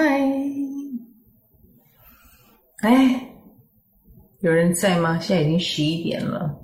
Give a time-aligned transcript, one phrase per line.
[0.00, 0.04] 嗨，
[2.82, 3.20] 哎，
[4.42, 5.18] 有人在吗？
[5.18, 6.56] 现在已经十一点了。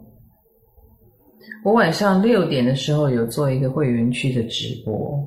[1.65, 5.19] 我晚上六点的时候有做一个会员区的直播，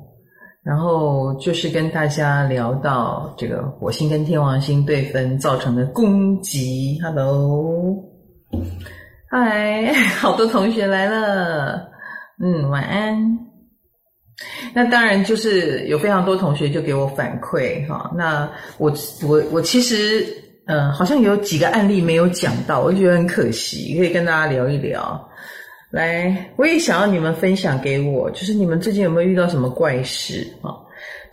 [0.62, 6.98] 然后就是跟大家聊到这个火星跟天王星对分造成的攻击。
[7.02, 7.94] Hello，
[9.28, 11.90] 嗨，好多同学来了，
[12.42, 13.47] 嗯，晚安。
[14.72, 18.48] 那当然就是有非常多同学就给我反馈哈，那
[18.78, 18.92] 我
[19.26, 20.24] 我我其实
[20.66, 25.28] 嗯好像有几个案例没有讲到，我就觉得很可惜，可以跟大家聊一聊。
[25.90, 30.70] 来，我也想要你们分享给我，就是你们最近有没有遇到什么怪事啊？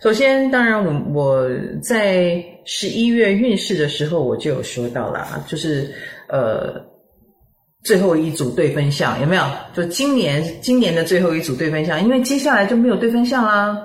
[0.00, 1.48] 首先，当然我我
[1.80, 5.90] 在十一月运势的时候我就有说到啦，就是
[6.28, 6.84] 呃。
[7.86, 9.44] 最后一组对分相有没有？
[9.72, 13.78] 就今年今年的最后一组对分相，因为接下来就没有对分相啦。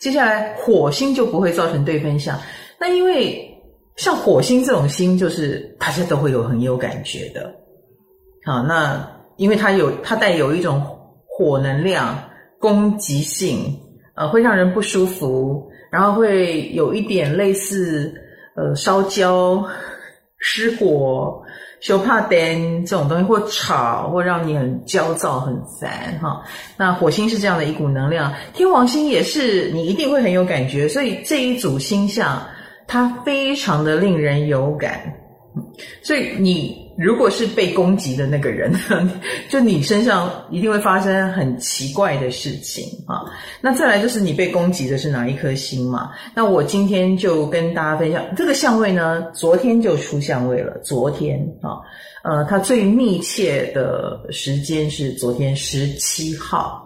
[0.00, 2.36] 接下来火星就不会造成对分相。
[2.80, 3.48] 那因为
[3.94, 7.54] 像火星这种星，就是大家都会有很有感觉的。
[8.44, 10.84] 好，那因为它有它带有一种
[11.24, 12.18] 火能量、
[12.58, 13.78] 攻击性，
[14.16, 18.12] 呃，会让人不舒服，然后会有一点类似
[18.56, 19.64] 呃烧焦、
[20.38, 21.40] 失火。
[21.86, 26.42] 就怕灯这种东西，或吵，或让你很焦躁、很烦哈。
[26.76, 30.88] 那火星是这样的一股能量，天王星也是，你一定会很有感觉。
[30.88, 32.42] 所以这一组星象，
[32.88, 35.00] 它非常的令人有感。
[36.02, 36.84] 所以你。
[36.98, 38.72] 如果是被攻击的那个人，
[39.50, 43.20] 就你身上一定会发生很奇怪的事情啊。
[43.60, 46.12] 那再来就是你被攻击的是哪一颗星嘛？
[46.34, 50.72] 那我今天就跟大家分享这个相位呢，昨天就出相位了。
[50.82, 51.76] 昨天啊，
[52.24, 56.82] 呃，它最密切的时间是昨天十七号。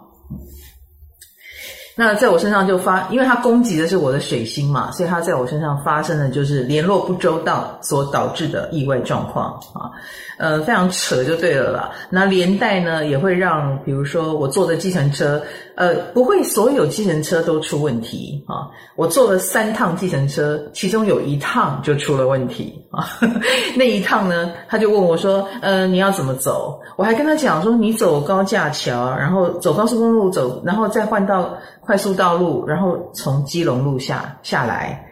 [1.95, 9.91] 那在我身上就发，因为它攻击的是我的水星嘛，所以它在我身上发生的就是联络不周到所导致的意外状况啊，
[10.37, 11.91] 呃，非常扯就对了啦。
[12.09, 15.41] 那连带呢也会让，比如说我坐的计程车，
[15.75, 18.67] 呃，不会所有计程车都出问题啊。
[18.95, 23.05] 我坐了三趟计程车，其中有一趟就出了问题啊。
[23.75, 35.03] 那一趟呢，他就问我说：“呃，你要怎么走？”我还跟他讲说：“你走高架桥，然后走高速公路走，然后再换到。”快速道路，然后从基隆路下下来，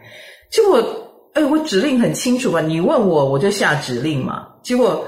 [0.50, 0.82] 结果，
[1.34, 2.60] 哎，我指令很清楚吧？
[2.60, 4.46] 你问我，我就下指令嘛。
[4.62, 5.04] 结果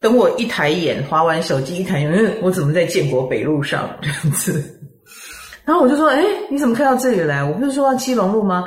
[0.00, 4.62] 等我一抬眼，滑完手机一抬眼，我怎么在建国北路上这样子？
[5.66, 7.44] 然后我就说，哎，你怎么开到这里来？
[7.44, 8.64] 我不是说到基隆路吗？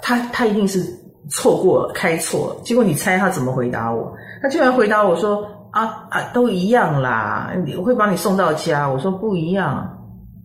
[0.00, 0.82] 他他一定是
[1.30, 2.60] 错过了，开错了。
[2.64, 4.12] 结果你猜他怎么回答我？
[4.42, 8.88] 他居然回答我说，啊啊，都一样啦，我会把你送到家。
[8.88, 9.88] 我说不一样。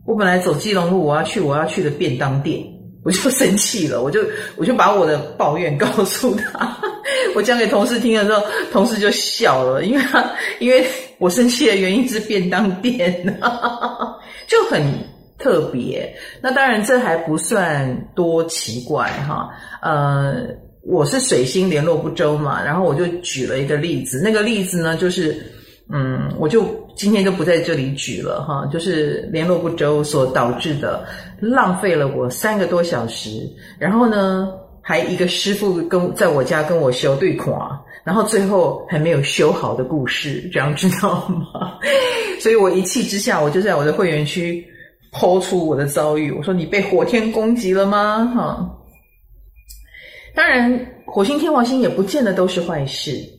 [0.07, 2.63] 我本来走基隆路，我要去我要去的便当店，
[3.03, 4.21] 我就生气了，我就
[4.55, 6.77] 我就把我的抱怨告诉他，
[7.35, 8.41] 我讲给同事听的时候，
[8.71, 10.87] 同事就笑了，因为他因为
[11.19, 13.37] 我生气的原因是便当店，
[14.47, 14.81] 就很
[15.37, 16.15] 特别。
[16.41, 19.49] 那当然这还不算多奇怪哈，
[19.81, 20.47] 呃，
[20.83, 25.35] 我是水星联络不周嘛，然后我就举了一个例子，那个例子呢就是。
[25.89, 26.65] 嗯，我就
[26.97, 31.05] 今天就不在这里举了哈，就是联络不周所导致的，
[31.39, 33.47] 浪费了我三个多小时，
[33.77, 37.55] 然后呢，还一个师傅跟在我家跟我修对款，
[38.03, 41.77] 然后最后还没有修好的故事，这样知道吗？
[42.41, 44.65] 所以我一气之下，我就在我的会员区
[45.11, 48.33] 抛出我的遭遇，我说你被火天攻击了吗？
[48.35, 48.67] 哈，
[50.33, 53.36] 当然，火星天王星也不见得都是坏事。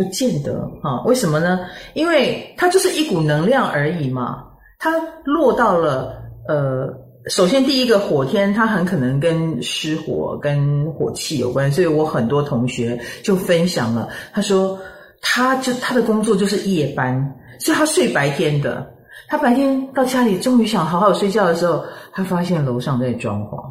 [0.00, 1.02] 不见得啊？
[1.04, 1.60] 为什么呢？
[1.92, 4.44] 因为它就是一股能量而已嘛。
[4.78, 6.14] 它落到了
[6.48, 6.88] 呃，
[7.26, 11.70] 首先第一个火天，它很可能跟失火、跟火气有关。
[11.70, 14.78] 所以我很多同学就分享了，他说
[15.20, 18.90] 他就他的工作就是夜班，所以他睡白天的。
[19.28, 23.62] 他白天到家里，终于想好好睡觉的时候，他发现楼上在装潢，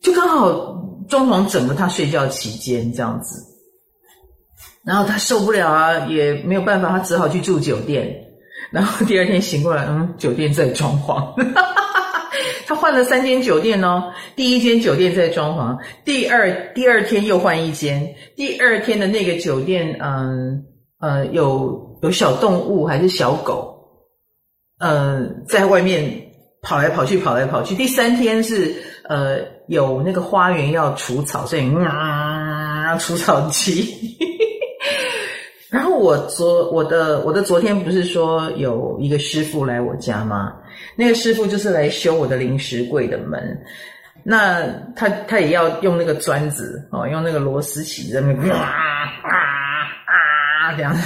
[0.00, 0.50] 就刚好
[1.08, 3.51] 装潢整个他睡觉期间这样子。
[4.84, 8.18] 然后他受不了啊，也没有办法，他只好去住酒店。
[8.70, 11.34] 然后第二天醒过来，嗯，酒店在装潢。
[12.66, 20.64] 他换了三间酒店哦，第一间酒店在装潢，第二第二天又换一间，第二天的那个酒店，嗯
[21.00, 23.76] 呃，有有小动物还是小狗，
[24.78, 26.28] 嗯，在外面
[26.62, 27.74] 跑来跑去，跑来跑去。
[27.74, 28.74] 第三天是
[29.08, 29.38] 呃
[29.68, 34.16] 有那个花园要除草，所以啊，除草机。
[35.72, 40.52] 然后我昨我的我的昨天不是说有一个师傅来我家吗？
[40.96, 43.58] 那个师傅就是来修我的零食柜的门。
[44.22, 49.38] 那他他也要用那个砖子哦，用那个螺丝起在那边啊啊
[50.06, 51.02] 啊这样子。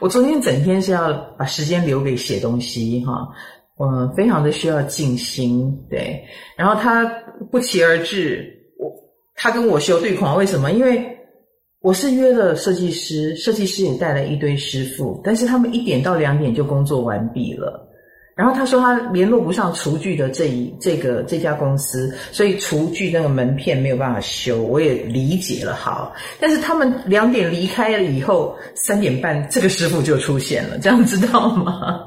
[0.00, 3.26] 我昨天整天是要把时间留给写东西哈，
[3.78, 6.22] 我非常的需要静心对。
[6.54, 7.04] 然后他
[7.50, 8.46] 不期而至，
[8.78, 8.92] 我
[9.34, 10.70] 他跟我修对狂，为什么？
[10.72, 11.16] 因为
[11.82, 17.88] 我是约了设计师，设计师也带了一堆师傅，但是他们一点到两点就工作完毕了。
[18.36, 24.62] 然后他说他联络不上厨具的这一这个这家公司，所以厨具那个门片没有办法修。
[24.62, 26.12] 我也理解了，好。
[26.38, 31.98] 但是他们两点离开了以后，三点半这个师傅就出现了，这样知道吗？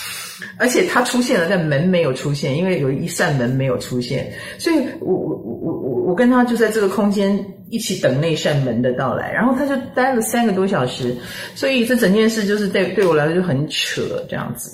[0.58, 5.79] 而且他出现了，但门没有出现，因为有一扇门没有出现，所以我我我
[6.10, 9.32] 我跟他就在这个空间一起等那扇门的到来。
[9.32, 11.16] 然后他就待了三个多小时，
[11.54, 14.70] 所以这整件事就是对对我来说就很扯这样子。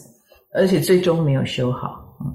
[0.58, 2.32] 而且最终没有修好，嗯，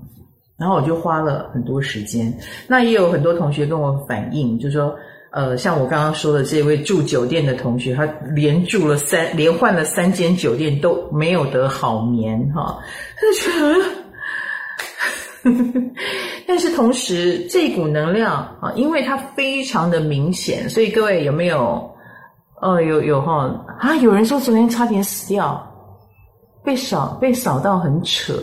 [0.60, 2.32] 然后我就花了很多时间。
[2.68, 4.96] 那也有很多同学跟我反映，就是说，
[5.32, 8.06] 呃，像我刚刚说的这位住酒店的同学，他
[8.36, 12.80] 连住了三，连换了三间酒店都没有得好眠，哈，
[13.16, 13.86] 他就觉得，
[16.48, 21.90] 但是同时这股能量啊，因为它非常的明显，所以各位有没有？
[22.62, 23.50] 哦，有有哈
[23.80, 25.68] 啊，有人说昨天差点死掉。
[26.64, 28.36] 被扫被扫到很扯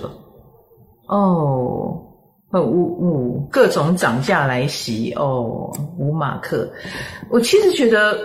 [1.06, 2.02] 哦，
[2.50, 6.68] 呃五五各种涨价来袭哦，五马克，
[7.30, 8.18] 我其实觉得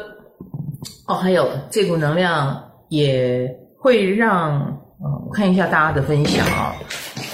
[1.07, 2.59] 哦，还有这股能量
[2.89, 3.47] 也
[3.77, 4.61] 会让
[4.99, 6.81] 嗯，我看一下大家的分享啊、哦，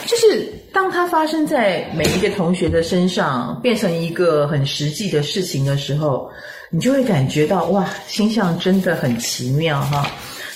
[0.05, 6.29] 就是当它发生在每一个同学的身上，变成一个很实际的事情的时候，
[6.71, 10.05] 你就会感觉到哇，星象真的很奇妙哈。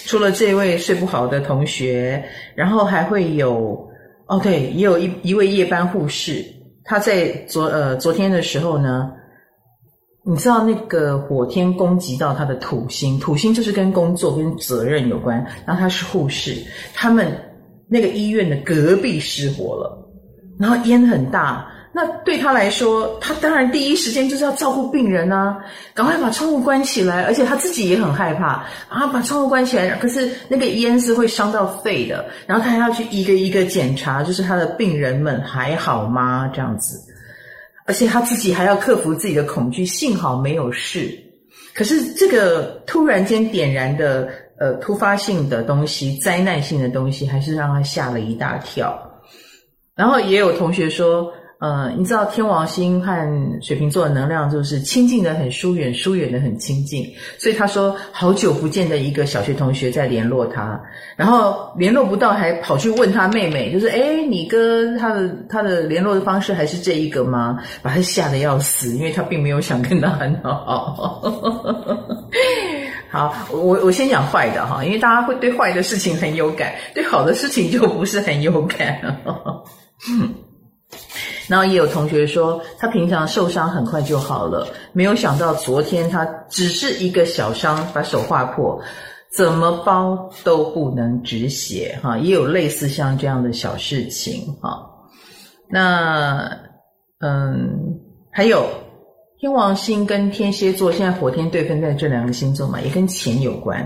[0.05, 2.23] 除了这位睡不好的同学，
[2.55, 3.89] 然后还会有
[4.27, 6.45] 哦，对，也有一一位夜班护士，
[6.83, 9.09] 他在昨呃昨天的时候呢，
[10.25, 16.55] 你知道那个火天攻击到他的土星，土星就是跟工作跟责任有关，然后他是护士，
[16.93, 17.31] 他们
[17.87, 20.02] 那个医院的隔壁失火了，
[20.59, 21.69] 然后烟很大。
[21.95, 25.55] 那对他来说，他当然第一时间就是要照顾病人啊，
[25.93, 29.87] 赶快把窗户关起来，而且他自己也很害怕啊，把窗户关起来。
[29.97, 36.49] 可是那个烟是会伤到肺的，然后他还要去一个一个检查，就是他的病人们还好吗？
[36.51, 36.99] 这样子，
[37.85, 41.15] 而且他自己还要克服自己的恐惧，幸好没有事。
[41.75, 44.27] 可是这个突然间点燃的
[44.57, 48.99] 呃突发性的东西，灾难性的东西，还是让他吓了一大跳。
[49.95, 51.31] 然后也有同学说。
[51.59, 57.09] 呃，你知道天王星和水瓶座的能量就是亲近的很疏远，疏远的很亲近。
[57.37, 60.77] 所以他说，好久不见的一个小学同学在联络他，
[61.15, 67.57] 然后联络不到，还跑去问他妹妹，就是诶，你跟他的他的联络的方式还是这一个吗？
[67.81, 71.21] 把他吓得要死，因为他并没有想跟他很好。
[73.09, 79.17] 好，我我先讲坏的哈，因为大家会对坏的事情很有感，对好的事情就不是很有感。
[81.47, 88.81] 然后也有同学说，他平常受伤很快就好了，没有想到昨天他只是一个小伤，把手划破，
[89.35, 92.17] 怎么包都不能止血哈。
[92.17, 94.89] 也有类似像这样的小事情哈。
[95.69, 96.49] 那
[97.19, 97.99] 嗯，
[98.31, 98.65] 还有
[99.37, 103.85] 天王星跟天蝎座，现在火天对分在这两个星座嘛，也跟钱有关。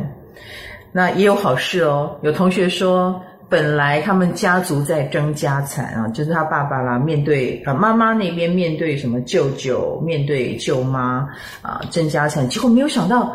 [0.93, 3.19] 那也有好事哦，有同学说。
[3.49, 11.25] 本来他们家族在争家产啊，就是他爸爸啦，面对啊妈妈那边面对什么舅舅，面对舅妈
[11.61, 13.31] 啊争家产，结果没有想到，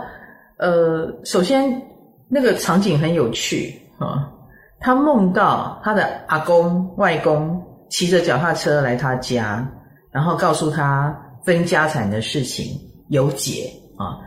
[0.58, 1.82] 呃，首先
[2.28, 4.28] 那个场景很有趣啊，
[4.80, 9.66] 他梦到他的阿公外公骑着脚踏车来他家，
[10.10, 12.66] 然后告诉他分家产的事情
[13.08, 14.18] 有解啊，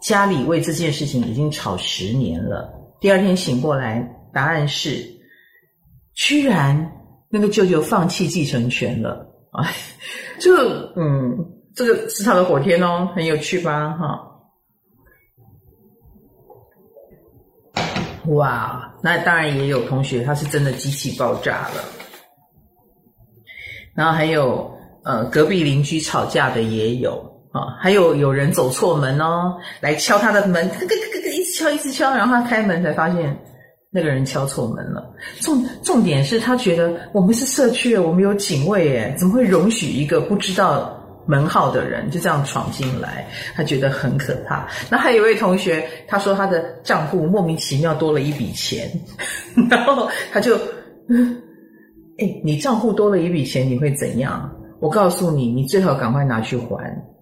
[0.00, 2.72] 家里为这件事情已经吵十年了。
[3.00, 5.14] 第二天醒过来，答案是。
[6.16, 6.92] 居然
[7.28, 9.70] 那个舅舅放弃继承权了，哎，
[10.40, 10.54] 就
[10.96, 11.36] 嗯，
[11.74, 13.90] 这个是他的火天哦，很有趣吧？
[13.90, 14.18] 哈，
[18.28, 21.84] 哇，那当然也有同学他是真的机器爆炸了，
[23.94, 27.12] 然后还有呃隔壁邻居吵架的也有
[27.52, 33.38] 啊，还有有人走错门哦，来敲他的门，咯咯咯咯，一直敲一直敲，然后他开门才发现。
[33.90, 40.92] 那个人敲错门了，重重点是他觉得我们是社区，我们有警卫，诶，怎么会容许一个不知道
[41.26, 43.26] 门号的人就这样闯进来？
[43.54, 44.68] 他觉得很可怕。
[44.90, 48.90] 那还有一位同学，他说他的账户莫名其妙多了一笔钱，
[49.70, 50.56] 然后他就，
[52.18, 54.50] 哎，你账户多了一笔钱，你会怎样？
[54.78, 57.15] 我告诉你，你最好赶快拿去还。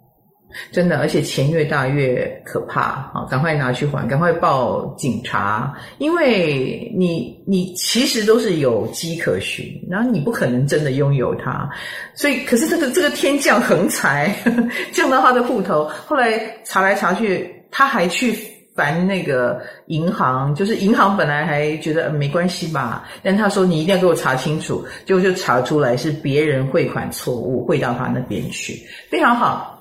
[0.73, 2.81] 真的，而且钱越大越可怕
[3.13, 3.27] 啊！
[3.31, 11.69] 赶快拿去还，赶快报警察，因为你你其实都是有迹可循，然后你不可能真的拥有它，
[12.15, 14.35] 所以可是这个这个天降横财
[14.93, 18.37] 降到他的户头，后来查来查去，他还去
[18.75, 28.81] 烦那个银行，就是银行本来还觉得没关系吧，但他说你一定要给我查清楚，结果就查出来是别人汇款错误汇到他那边去，
[29.11, 29.74] 非常好。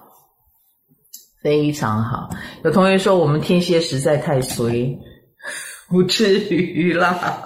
[1.44, 2.30] 非常好，
[2.64, 4.98] 有同学说我们天蝎实在太衰，
[5.92, 7.44] 不至于啦，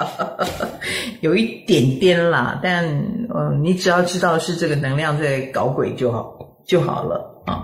[1.22, 2.86] 有一点点啦，但
[3.36, 6.32] 嗯，你只要知道是这个能量在搞鬼就好
[6.68, 7.64] 就好了啊。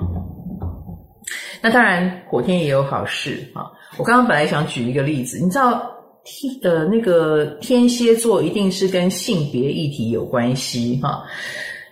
[1.61, 3.69] 那当然，火天也有好事啊。
[3.97, 5.83] 我刚刚本来想举一个例子，你知道
[6.25, 11.23] 天呃那个天蝎座一定是跟性别议题有关系哈，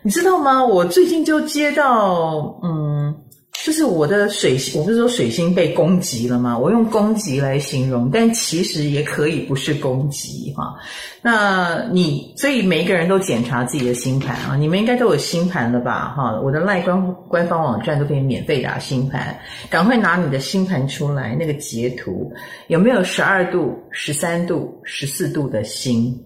[0.01, 0.65] 你知道吗？
[0.65, 3.15] 我最近就接到嗯。
[3.63, 6.57] 就是我的水星，我不是说水星被攻击了吗？
[6.57, 10.75] 我用攻击来形容，但其实也可以不是攻击哈。
[11.21, 16.13] 那你所以每一个人都检查自己的星盘啊，你们应该都有星盘了吧？
[16.17, 19.37] 哈，我的赖官官方网站都可以免费打星盘，
[19.69, 22.33] 赶快拿你的星盘出来，那个截图
[22.67, 26.19] 有没有十二度、十三度、十四度的星？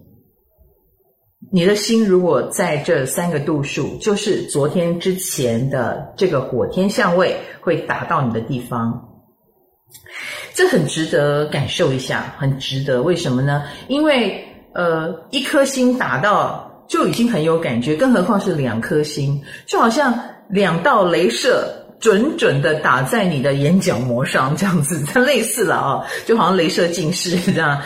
[1.52, 9.08] 你的心如果在这三个度数，就是昨天之前的这个火天相位会打到你的地方，
[10.52, 13.00] 这很值得感受一下，很值得。
[13.00, 13.62] 为什么呢？
[13.88, 27.80] 因为呃，一颗星打到就已经很有感觉，更何况是两颗星，就好像两道雷射准准的打在你的眼角膜上，这样子，它 类似了啊，就好像雷射近视这样。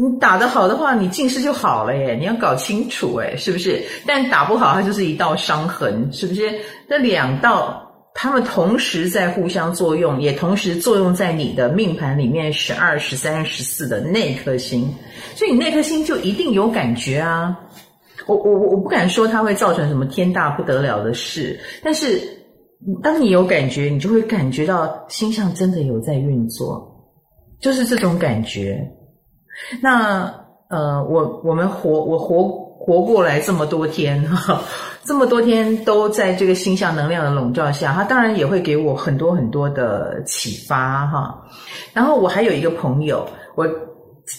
[0.00, 2.14] 你打得好的话，你近视就好了耶！
[2.14, 3.82] 你要搞清楚诶，是不是？
[4.06, 6.50] 但打不好，它就是一道伤痕，是不是？
[6.88, 7.82] 这两道，
[8.14, 14.88] 它们同时在互相作用，也同时作用在你的命盘里面十二、十三、十四的那颗星，
[15.34, 17.54] 所以你那颗星就一定有感觉啊！
[18.26, 22.18] 我我我不敢说它会造成什么天大不得了的事，但是
[23.02, 26.90] 当你有感觉，你就会感觉到星象真的有在运作，
[27.60, 28.82] 就是这种感觉。
[29.82, 30.32] 那
[30.68, 32.48] 呃，我我们活我活
[32.78, 34.62] 活过来这么多天哈，
[35.04, 41.42] 这么多天都在这个星象能量的笼罩下，它当然也会给我很多很多的启发哈。
[41.92, 43.26] 然后我还有一个朋友，
[43.56, 43.68] 我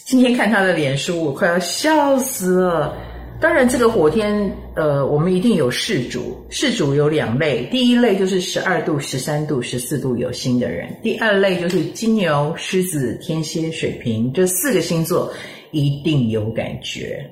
[0.06, 2.94] 今天看他的脸书，我快要笑死了。
[3.42, 15.34] 当然，这个火天，呃，我们一定有事主，事主有两类，第一类就是十二度、十三度、十四度有星的人，第二类就是金牛、狮子、天蝎、水瓶这四个星座
[15.72, 17.32] 一定有感觉，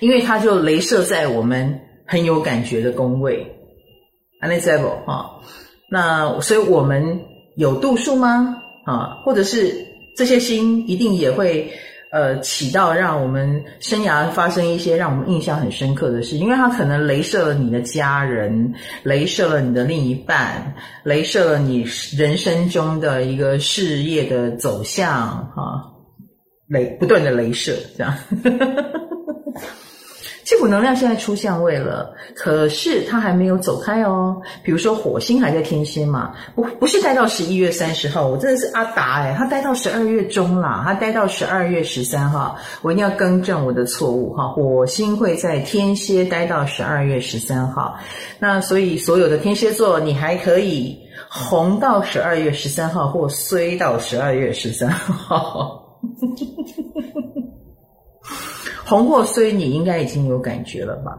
[0.00, 3.46] 因为它就雷射在我们很有感觉的宫位
[4.42, 5.40] ，unable 哈，
[5.88, 7.20] 那所以我们
[7.56, 8.56] 有度数吗？
[8.84, 11.70] 啊，或者是这些星一定也会。
[12.12, 18.74] 呃，起到让我们生涯发生一些让我们印象很深刻的事，因为它可能镭射了你的家人，
[19.04, 20.74] 镭射了你的另一半，
[21.04, 21.84] 镭射了你
[22.16, 25.08] 人生中的一个事业的走向，
[25.54, 25.80] 哈，
[26.66, 28.14] 雷不断的镭射，这样。
[30.50, 34.36] 这股能量现在出相位了，可是它还没有走开哦。
[34.64, 44.48] 比如说火星还在天蝎嘛，不不是待到十一月三十号，我真的是阿达诶，他待到十二月中啦，他待到十二月十三号，我一定要更正我的错误哈。
[44.48, 47.96] 火星会在天蝎待到十二月十三号，
[48.40, 55.86] 那所以所有的天蝎座，你还可以红到十二月十三号，或衰到十二月十三号。
[58.86, 61.12] 红或衰，你应该已经有感觉了吧？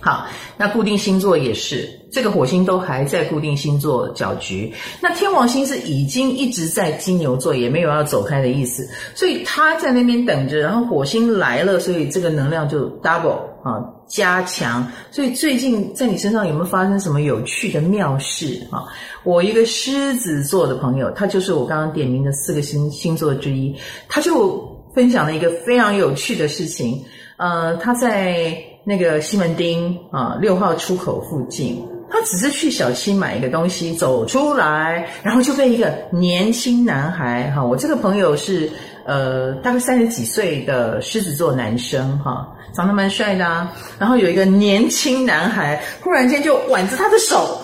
[0.00, 4.72] 好，那固定星座也是，这个火星都还在固定星座搅局。
[5.00, 10.58] 那天王星是已经一直在金牛座，也没有要走开的意思，所以他在那边等着。
[10.60, 14.86] 然后火星来了，所以这个能量就 double 啊，加强。
[15.10, 18.84] 所以最近在你身上有没有发生什么有趣的妙事啊？
[19.24, 23.74] 我一个狮子座的朋友，他就是我刚刚点名的四个星星座之一，
[24.08, 24.77] 他就。
[24.98, 27.00] 分享了一个非常有趣的事情，
[27.36, 28.52] 呃，他在
[28.82, 38.68] 那个西门町啊六号出口附近，他只是去小七买一个东西，走出来，然后就被一个年轻男孩哈，我这个朋友是
[39.06, 47.60] 呃大概三十几岁的狮子座男生哈，长得蛮帅的啊，然后有一个年轻男孩忽然间就挽着他的手，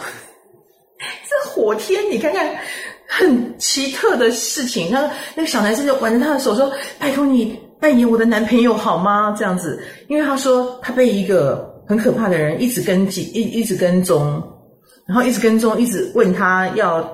[1.29, 2.49] 这火天，你看看。
[3.07, 14.43] 很奇特的事情，那那个小男生就挽着他的手说：“拜托你扮演我的男朋友好吗？”这样子，因为他说他被一个很可怕的人一直跟紧，一一直跟踪，
[15.07, 17.07] 然后一直跟踪，一直问他要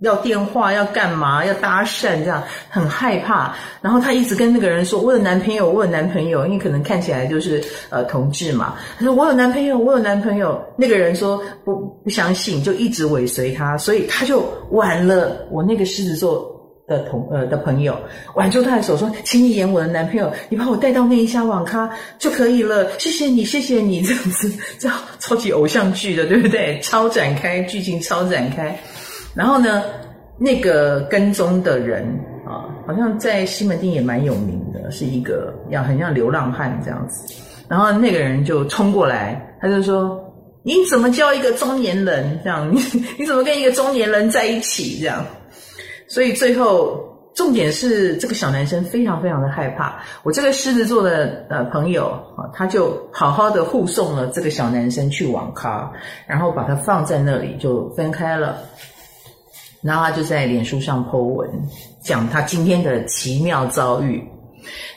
[0.00, 3.54] 要电话，要干嘛，要搭讪，这样很害怕。
[3.80, 8.76] 然后他一直跟那个人说：“我有男朋友，我有男朋友。”因为可能看起来就是呃同志嘛。
[8.98, 16.54] 他说：“我有男朋友，我有男朋友。”那个人说不不相信，就一直尾随他，所以他就挽了我那个狮子座。
[16.88, 17.94] 的同呃的朋友
[18.34, 21.86] 挽住他的手说：“请你演我的男朋友，你把我带到那一家网咖
[22.18, 22.88] 就可以了。
[22.98, 26.80] 谢谢你，谢谢你。”这样子，这样超级偶像剧的，对不对？
[26.80, 28.74] 超展开剧情，超展开。
[29.34, 29.82] 然后呢，
[30.38, 32.04] 那个跟踪的人
[32.46, 37.34] 啊，好像在西门町也蛮有名的，是一个要很像流浪汉这样子。
[37.68, 40.18] 然后那个人就冲过来，他就说
[40.64, 42.68] ：“你怎么叫一个中年人这样？
[42.74, 42.80] 你
[43.18, 45.24] 你怎么跟一个中年人在一起这样？”
[46.08, 46.98] 所以最后
[47.34, 50.00] 重点是这个小男生非常非常的害怕。
[50.22, 52.06] 我这个狮子座的呃朋友
[52.36, 55.92] 啊，他就好好的护送了这个小男生去网咖，
[56.26, 58.56] 然后把他放在那里就分开了。
[59.82, 61.48] 然后他就在脸书上 po 文，
[62.00, 64.22] 讲他今天的奇妙遭遇。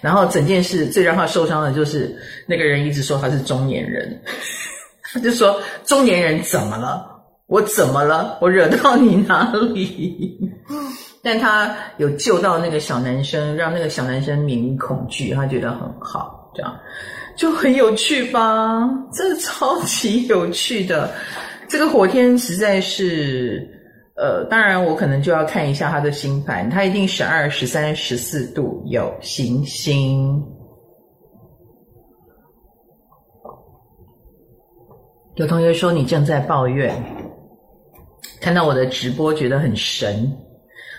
[0.02, 2.14] 然后整件事最让他受伤的就是
[2.48, 4.22] 那个人一直说他是中年人，
[5.14, 7.08] 他就说中年人怎么了？
[7.48, 8.38] 我怎么了？
[8.42, 10.38] 我惹到你哪里？
[11.24, 16.76] 但他有救到那个小男生，让那个小男生免于恐惧，他觉得很好，这样
[17.36, 18.90] 就很有趣吧？
[19.14, 21.14] 这超级有趣的。
[21.70, 23.70] 这个火天实在是，
[24.16, 30.44] 呃，当然我可能就要看一下他的星盘，他一定十二、十三、十四度有行星。
[35.36, 36.94] 有同学说你正在抱怨。
[38.40, 40.36] 看到我的直播觉得很神，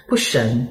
[0.08, 0.66] 不神？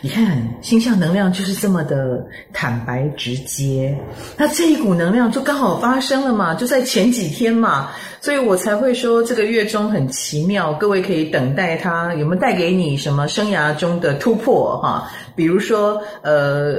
[0.00, 3.96] 你看星象能量就是这么的坦白直接，
[4.36, 16.74] 那这一股能量就刚好发生了嘛，就在前几天嘛，所以我才会说这个月中很奇妙，各位可以等待它有没有带给你什么生涯中的突破哈，比如说呃，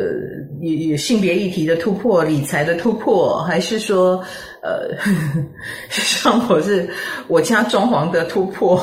[0.62, 4.23] 有性别议题的突破、理财的突破，还是说
[4.62, 5.45] 呃，呵呵
[5.89, 6.89] 像我是
[7.28, 8.82] 我家装潢的突破。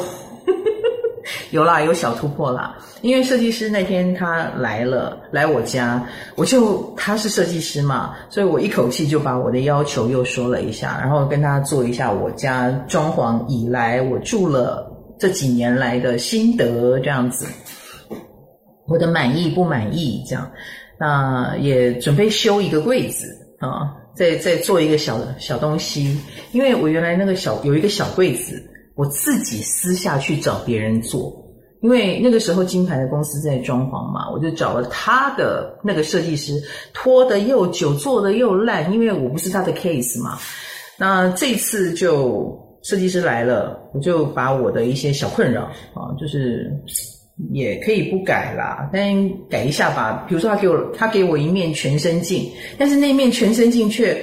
[1.57, 2.77] 有啦，有小突破啦。
[3.01, 14.87] 因为设计师那天他来了，来我家，我就他是设计师嘛，所以我一口气就把我的要求又说了一下，然后跟他做一下我家装潢以来我住了
[15.19, 17.47] 这几年来的心得，这样子，
[18.87, 20.51] 我的满意不满意这样，
[21.01, 23.27] 那也准备修一个柜子
[23.61, 26.21] 啊，再再做一个小小东西，
[26.53, 28.63] 因为我原来那个小有一个小柜子。
[28.99, 31.31] 我自己私下去找别人做，
[31.83, 36.61] 因为那个时候金牌的公司在装潢嘛，我就找了他的那个设计师，
[36.93, 40.39] 拖得又久，做得又烂，因为我不是他的 case 嘛。
[40.99, 45.63] 那这次就设计师来了，我就把我的一些小困扰
[45.95, 46.73] 啊，就是
[47.53, 49.15] 也可以不改啦，但
[49.49, 50.25] 改一下吧。
[50.29, 54.17] 比如说他给我他给我一面全身镜，但是那面全身镜却。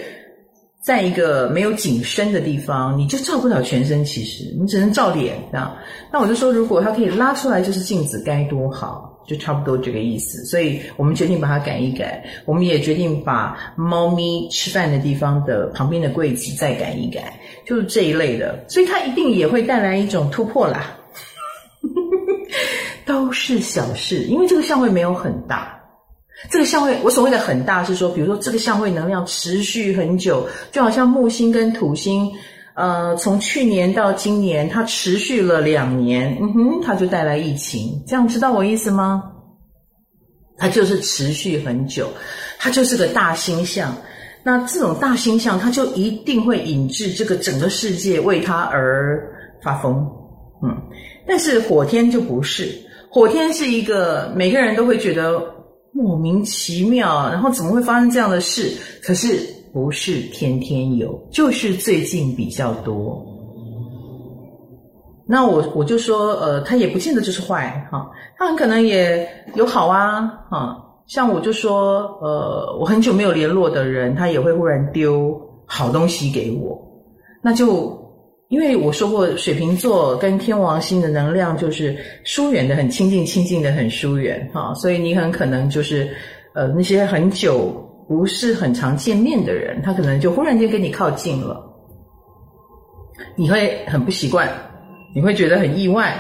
[0.84, 4.04] 在一个没有景深的地方，你就照不了全身。
[4.04, 5.74] 其实你只能照脸这样。
[6.12, 10.44] 那我就说，如果它可以拉出来就是镜子，该多好，就差不多这个意思。
[10.44, 12.22] 所以我们决定把它改一改。
[12.44, 18.66] 我们也决定把猫咪吃饭的地方的旁边的柜子再改一改，就是这一类的。
[18.68, 20.98] 所以它一定也会带来一种突破啦。
[23.06, 25.82] 都是小事，因为这个相位没有很大。
[26.50, 32.30] 这个相位，我所谓的很大是说，比如说这个相位能量持续很久，就好像木星跟土星，
[32.76, 39.24] 呃，从去年到今年，它持续了两年，嗯哼，它就带来疫情，这样知道我意思吗？
[40.58, 42.10] 它就是持续很久，
[42.60, 43.96] 它就是个大星象。
[44.44, 49.24] 那这种大星象，它就一定会引致这个整个世界为它而
[49.64, 49.96] 发疯，
[50.62, 50.76] 嗯。
[51.26, 52.70] 但是火天就不是，
[53.10, 55.53] 火天是一个每个人都会觉得。
[55.94, 58.72] 莫名其妙，然后怎么会发生这样的事？
[59.02, 59.40] 可是
[59.72, 63.26] 不是天天有，就是最近比较多。
[65.26, 70.78] 那我我就说，呃，他也不见得就是坏哈，他很可能也有好啊，哈。
[71.06, 76.82] 像我就说，呃，我很久没有联络的人，他也会忽然丢好东西给我，
[77.42, 78.03] 那就。
[78.54, 86.08] 因为我说过，水瓶座跟天王星的能量就是疏远的很亲近，亲近的很疏远，哈，所以你很可能就是，
[86.54, 87.72] 呃，那些很久
[88.08, 91.60] 不是很常见面的人，他可能就忽然间跟你靠近了，
[93.36, 94.48] 你会很不习惯，
[95.16, 96.16] 你会觉得很意外，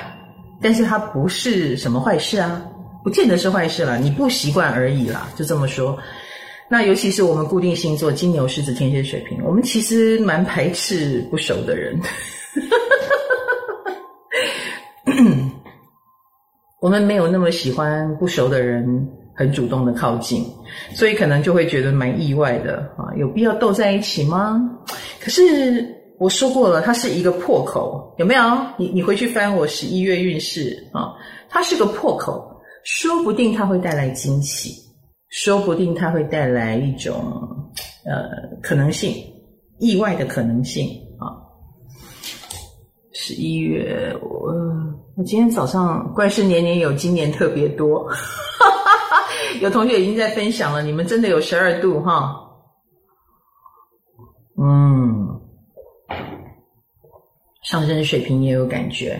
[0.59, 2.65] 但是它不是什么坏事啊，
[3.03, 5.95] 不见得是坏事啦，你不习惯而已啦，就这么说。
[6.69, 11.99] 那尤其是我们固定星座金牛、狮子、天蝎、水瓶，我们其实蛮排斥不熟的人。
[16.81, 20.45] 我们没有那么喜欢不熟的人很主动的靠近，
[20.93, 23.07] 所以可能就会觉得蛮意外的啊！
[23.15, 24.61] 有必要斗在一起吗？
[25.21, 25.87] 可是
[26.19, 28.41] 我说过了，它是一个破口，有没有？
[28.77, 31.13] 你你回去翻我十一月运势啊，
[31.49, 34.82] 它是个破口，说不定它会带来惊喜。
[35.33, 37.11] 说不定它会带来一种
[38.05, 38.21] 呃
[38.61, 39.11] 可能性，
[39.79, 41.25] 意外的可能性啊！
[43.13, 44.53] 十一月，我
[45.15, 48.07] 我今天早上怪事年年有，今年特别多，
[49.59, 52.39] 有同学已经在分享了，你们真的有十二度哈？
[54.61, 55.41] 嗯，
[57.63, 59.19] 上升水瓶也有感觉，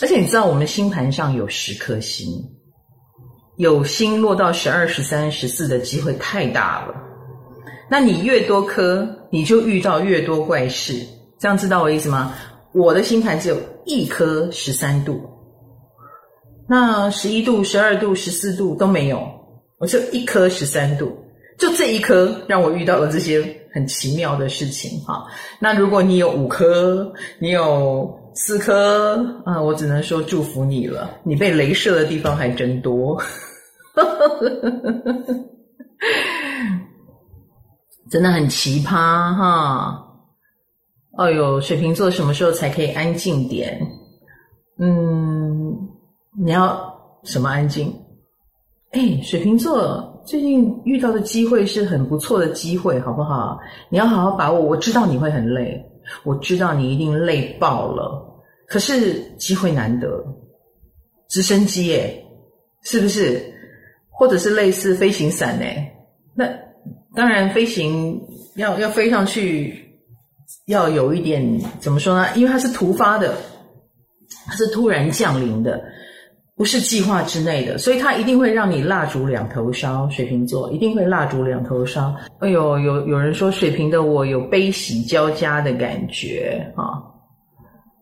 [0.00, 2.26] 而且你知道我们星盘上有十颗星。
[3.60, 6.94] 有星落到十二、十三、十四的机会太大了，
[7.90, 10.94] 那你越多颗，你就遇到越多怪事。
[11.38, 12.32] 这样知道我意思吗？
[12.72, 15.20] 我的星盘只有一颗十三度，
[16.66, 19.28] 那十一度、十二度、十四度都没有，
[19.76, 21.14] 我就一颗十三度，
[21.58, 23.44] 就这一颗让我遇到了这些
[23.74, 25.26] 很奇妙的事情哈。
[25.58, 33.22] 那如果你有五颗，你有四颗啊，我只能说祝福你了，你被雷射的地方还真多。
[34.04, 35.34] 呵呵呵呵呵，
[38.10, 38.90] 真的很奇葩
[39.34, 40.06] 哈！
[41.18, 43.80] 哎呦，水瓶座什么时候才可以安静点？
[44.78, 45.76] 嗯，
[46.38, 46.80] 你要
[47.24, 47.94] 什么安静？
[48.92, 53.58] 哎，水瓶座最近遇到的机会是很不错的机会，好不好？
[53.90, 54.60] 你要好好把握。
[54.60, 55.84] 我知道你会很累，
[56.24, 60.24] 我知道你一定累爆了，可是机会难得，
[61.28, 62.24] 直升机耶，
[62.82, 63.49] 是不是？
[64.20, 65.64] 或者是类似飞行伞呢？
[66.34, 66.44] 那
[67.16, 68.20] 当然，飞行
[68.56, 69.74] 要要飞上去，
[70.66, 71.42] 要有一点
[71.78, 72.26] 怎么说呢？
[72.34, 73.34] 因为它是突发的，
[74.44, 75.82] 它是突然降临的，
[76.54, 80.06] 不是计划之内的，所以它一定会让你蜡烛两头烧。
[80.10, 82.14] 水瓶座一定会蜡烛两头烧。
[82.40, 87.00] 哎呦，有有人说水瓶的我有悲喜交加的感觉啊！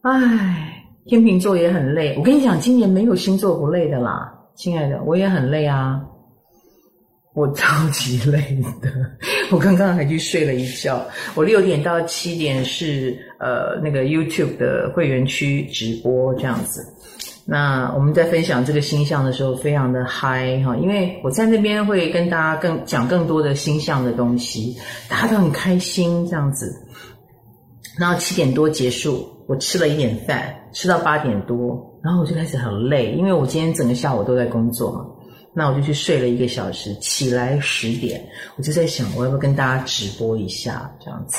[0.02, 2.16] 哎，天秤座也很累。
[2.18, 4.35] 我跟你讲，今年没有星座不累的啦。
[4.57, 6.02] 亲爱的，我也很累啊，
[7.38, 8.38] 我超级累
[8.83, 8.90] 的。
[9.51, 11.07] 我刚刚还去睡了一觉。
[11.35, 16.85] 我六点到七点是呃那个 YouTube 的会员区直播这样子。
[17.46, 24.77] 那我们在分享这个星象的时候，非常的嗨哈，因为我在那边会跟大家更讲更多的星象的东西，
[25.09, 26.74] 大家都很开心这样子。
[27.98, 31.85] 然后七点多结束，我吃了一点饭，吃到八点多。
[32.05, 35.07] 然后我就开始很累，因为我今天整个下午都在工作嘛，
[35.59, 38.25] 那我就去睡了一个小时，起来十点，
[38.57, 41.37] 我就在想，我要不要跟大家直播一下这样子。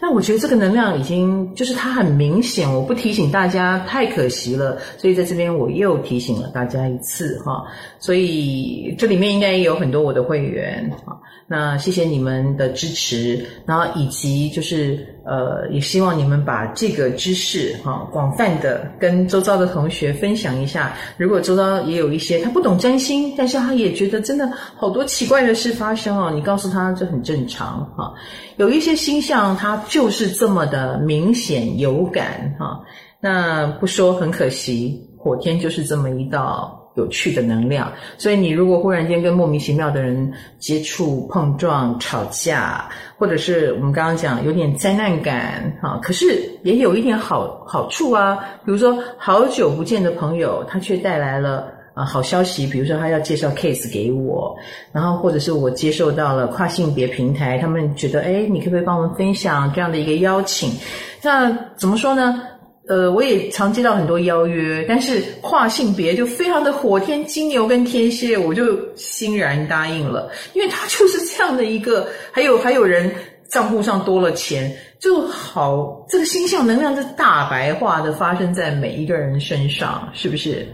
[0.00, 7.64] 那我觉得这个能量已经就是它很明显，我不提醒大家太可惜了，所以在这边我又提醒了大家一次哈。
[7.98, 11.18] 所以这里面应该也有很多我的会员啊，
[11.52, 20.94] 那谢谢你们的支持，然后以及就是呃，也希望你们把这个知识哈广泛的跟周遭的同学分享一下。
[21.16, 28.14] 如果周遭也有一些他不懂占星，但是他也觉得真的好多奇怪的事发生哦，你告诉他这很正常哈。
[28.56, 32.80] 有一些星象，它就是这么的明显有感哈。
[33.20, 37.92] 那不说很可惜，火天就是这么一道有趣的能量。
[38.18, 48.38] 所以你如果忽然间跟莫名其妙的人接触、碰撞、吵架，或者是我们刚刚讲有点灾难感哈，可是也有一点好好处啊。
[48.64, 51.72] 比如说好久不见的朋友，他却带来了。
[51.92, 52.68] 啊，好消息！
[52.68, 54.56] 比如说，他要介绍 case 给我，
[54.92, 60.72] 然后或者是我接受到了跨性别平台，他们觉得，哎，你可不可以帮我们分享这样的一个邀请？
[61.20, 62.42] 那怎么说呢？
[62.90, 72.08] 呃，我也常接到很多邀约，但是跨性别就非常的火天金牛跟天蝎，我就欣然答应了，因为他就是这样的一个。
[72.32, 73.08] 还有 还有人
[73.48, 80.66] 账户上多了钱，就好，这个星象能量是大白话的发生在每一个人身上，是不是？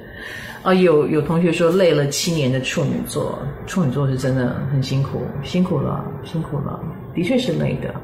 [0.62, 6.81] 啊，有有同学说累了七年的处女座，处女座是真的很辛苦，辛苦了，辛苦了，
[7.14, 7.94] 的确是累的。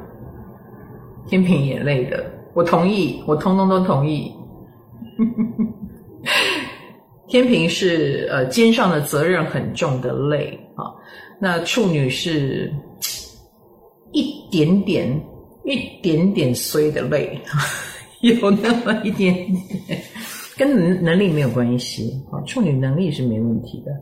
[1.29, 4.33] 天秤也累的，我同意，我通通都同意。
[7.29, 10.85] 天秤是呃肩上的责任很重的累啊，
[11.41, 12.73] 那处女是
[14.13, 15.09] 一点点
[15.65, 17.41] 一点点衰的累，
[18.21, 20.03] 有那么一点点。
[20.55, 23.93] 跟能能力没有关系啊，处女能力是没问题的，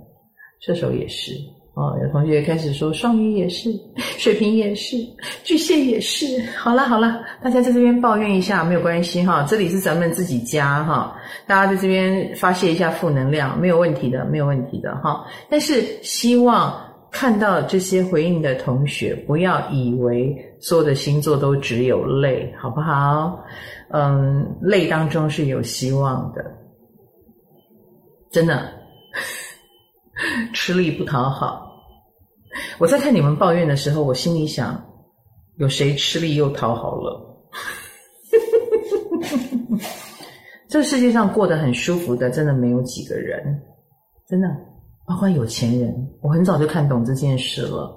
[0.60, 1.32] 射手也是
[1.74, 4.96] 哦，有同学开始说双鱼也是，水瓶也是，
[5.44, 6.40] 巨蟹也是。
[6.56, 15.24] 好了好了，大家在这边抱怨一下没有关系哈，这里是咱们自己家哈，大家在这边发泄一下负能量没有问题的，没有问题的哈。
[15.48, 16.74] 但是希望
[17.10, 23.38] 看到这些回应的同学，不要以为所有的星座都只有累，好不好？
[23.92, 26.44] 嗯，累当中是有希望的，
[28.32, 28.79] 真的。
[30.52, 31.66] 吃力不讨好。
[32.78, 34.82] 我在看你们抱怨的时候，我心里想：
[35.56, 37.26] 有谁吃力又讨好了？
[40.68, 43.60] 这世界上过得很舒服的，真的没有几个人，
[44.28, 44.48] 真的，
[45.06, 45.94] 包括有钱人。
[46.20, 47.96] 我很早就看懂这件事了。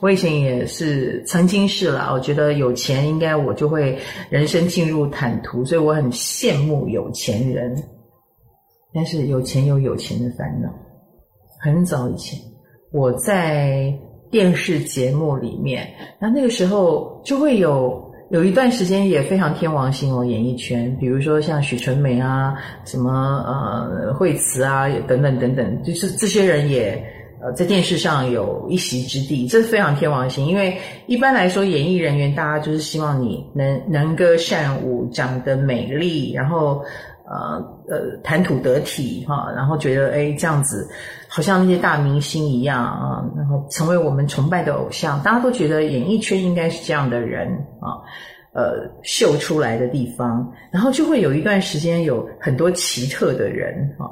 [0.00, 3.98] 我以前也是曾经是啦，我觉得有钱应该我就会
[4.30, 7.76] 人生进入坦途，所以我很羡慕有钱人。
[8.92, 10.68] 但是有钱有有钱的烦恼。
[11.58, 12.38] 很早以前，
[12.92, 13.92] 我在
[14.30, 15.88] 电视节目里面，
[16.20, 27.02] 那那个时候就会有有一段时间也非常天王星哦，演艺圈，比如说像许纯美啊，什么呃惠慈啊等等等等，就是这些人也
[27.40, 30.46] 呃在电视上有一席之地，这是非常天王星。
[30.46, 36.82] 因为一般来说，演艺人员大家就是希望你能能歌善舞，长得美丽，然后。
[37.28, 40.88] 呃呃，谈吐得体哈，然后觉得哎，这样子
[41.36, 47.46] 好像那些大明星一样啊，然后成为我们崇拜的偶像，大家都觉得演艺圈应该是这样的人
[47.78, 48.00] 啊，
[48.54, 54.08] 呃，秀出来的地方，然后就会有一段时间有很多奇特的人啊。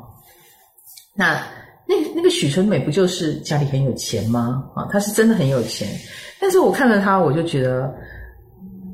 [1.16, 1.40] 那
[1.88, 4.62] 那那个许纯美不就是家里很有钱吗？
[4.74, 5.88] 啊，她是真的很有钱，
[6.38, 7.90] 但是我看了她，我就觉得。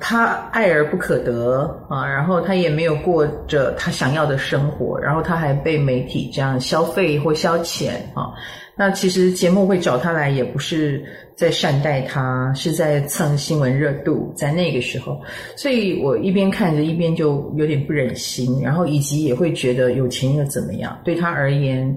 [0.01, 8.33] 他爱而不可得啊，然后他也没有过着他想要的生活，然后他还被媒体这样消费或消遣啊。
[8.77, 11.05] 那其实节目会找他来，也不是
[11.37, 14.33] 在善待他，是在蹭新闻热度。
[14.35, 15.21] 在那个时候，
[15.55, 20.99] 所以我一边看着一边就有点不忍心，然后以及也会觉得有钱又怎么样？
[21.05, 21.95] 对他而言，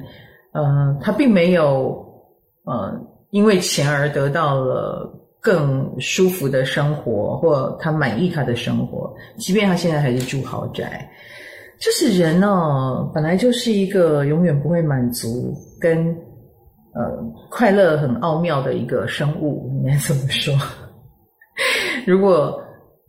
[0.51, 2.05] 呃，他并没有
[2.65, 2.99] 呃
[3.31, 5.21] 因为钱而得到了。
[5.43, 11.05] 更舒服的生活，或他满意他的生活，即便他现在还是住豪宅，
[11.77, 16.07] 就是人哦，本来就是一个永远不会满足跟
[16.93, 17.01] 呃
[17.51, 20.55] 快乐很奥妙的一个生物，应该这么说。
[22.07, 22.57] 如果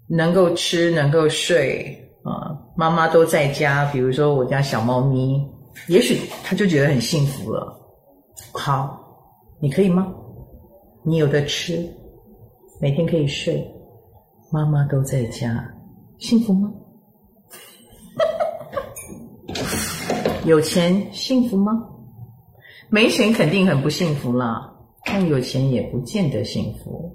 [0.09, 5.41] 能够吃，能够睡啊，妈妈都在家，比如说我家小猫咪，
[5.87, 7.73] 也许他就觉得很幸福了。
[8.53, 8.99] 好，
[9.61, 10.13] 你可以吗？
[11.05, 11.79] 你有的吃。
[12.81, 13.67] 每天可以睡，
[14.51, 15.75] 妈妈都在家，
[16.19, 16.73] 幸福吗？
[20.45, 21.73] 有钱幸福吗？
[22.91, 24.71] 没钱肯定很不幸福啦，
[25.05, 27.11] 但有钱也不见得幸福。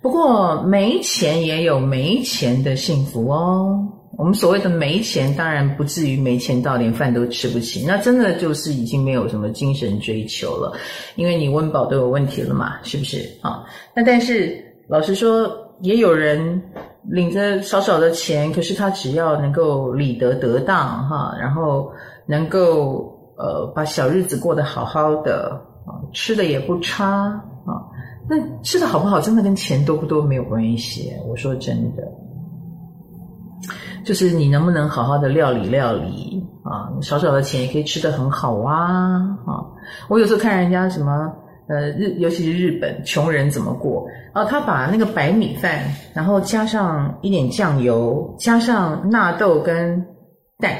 [0.00, 4.01] 不过没钱也有没钱的幸福哦。
[4.18, 10.76] 我们所谓的没钱，当然不至于没钱到连饭都吃不起，那真的就是已经没有什么精神追求了，
[11.16, 13.64] 因为你温饱都有问题了嘛，是不是啊？
[13.96, 16.62] 那但是老实说，也有人
[17.04, 21.90] 领着少少的钱，可是他只要能够理得得当哈，然后
[22.26, 27.06] 能够呃把小日子过得好好的啊，吃的也不差
[27.64, 27.80] 啊，
[28.28, 32.02] 那吃的好不好，真的跟钱多不多没有关系，我说真的。
[34.04, 36.90] 就是你能不能好好的料理料理啊？
[37.00, 39.18] 少少的钱也可以吃得很好啊！
[39.46, 39.64] 啊，
[40.08, 41.32] 我有时候看人家什么
[41.68, 44.44] 呃日，尤其是日本穷人怎么过啊？
[44.44, 45.84] 他把那个白米饭，
[46.14, 50.04] 然后加上一点酱油，加上纳豆跟
[50.58, 50.76] 蛋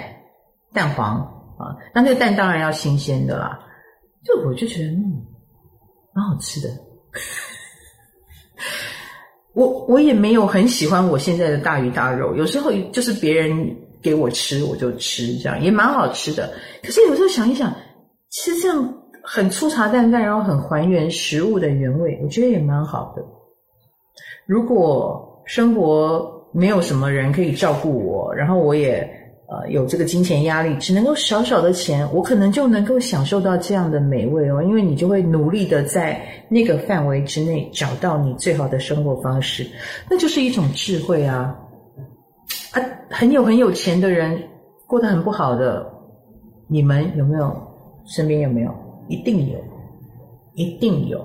[0.73, 1.17] 蛋黄
[1.59, 3.59] 啊，那那个蛋当然要新鲜的啦。
[4.25, 5.23] 就我就觉得嗯，
[6.15, 6.69] 蛮好吃的。
[9.55, 16.53] 我我也没有很喜欢我现在的大鱼大肉，有时候就是别人给我吃我就吃，这样也蛮好吃的。
[16.83, 17.73] 可是有时候想一想，
[18.31, 23.23] 其实这样很粗茶淡饭，然后很还原食物的原味，我觉得也蛮好的。
[24.47, 29.22] 如果生活没有什么人可以照顾我，然后我也。
[29.53, 34.63] 呃，有这个金钱压力，只能够少少的钱，我可能就能够享受到这样的美味哦。
[34.63, 39.67] 因为你就会努力的在那个范围之内找到你最好的生活方式，
[40.09, 41.55] 那就是一种智慧啊！
[42.73, 44.43] 啊，很有很有钱的人
[44.87, 45.87] 过得很不好的，
[46.67, 47.55] 你们有没有？
[48.07, 48.75] 身边有没有？
[49.09, 49.59] 一定有，
[50.55, 51.21] 一定有。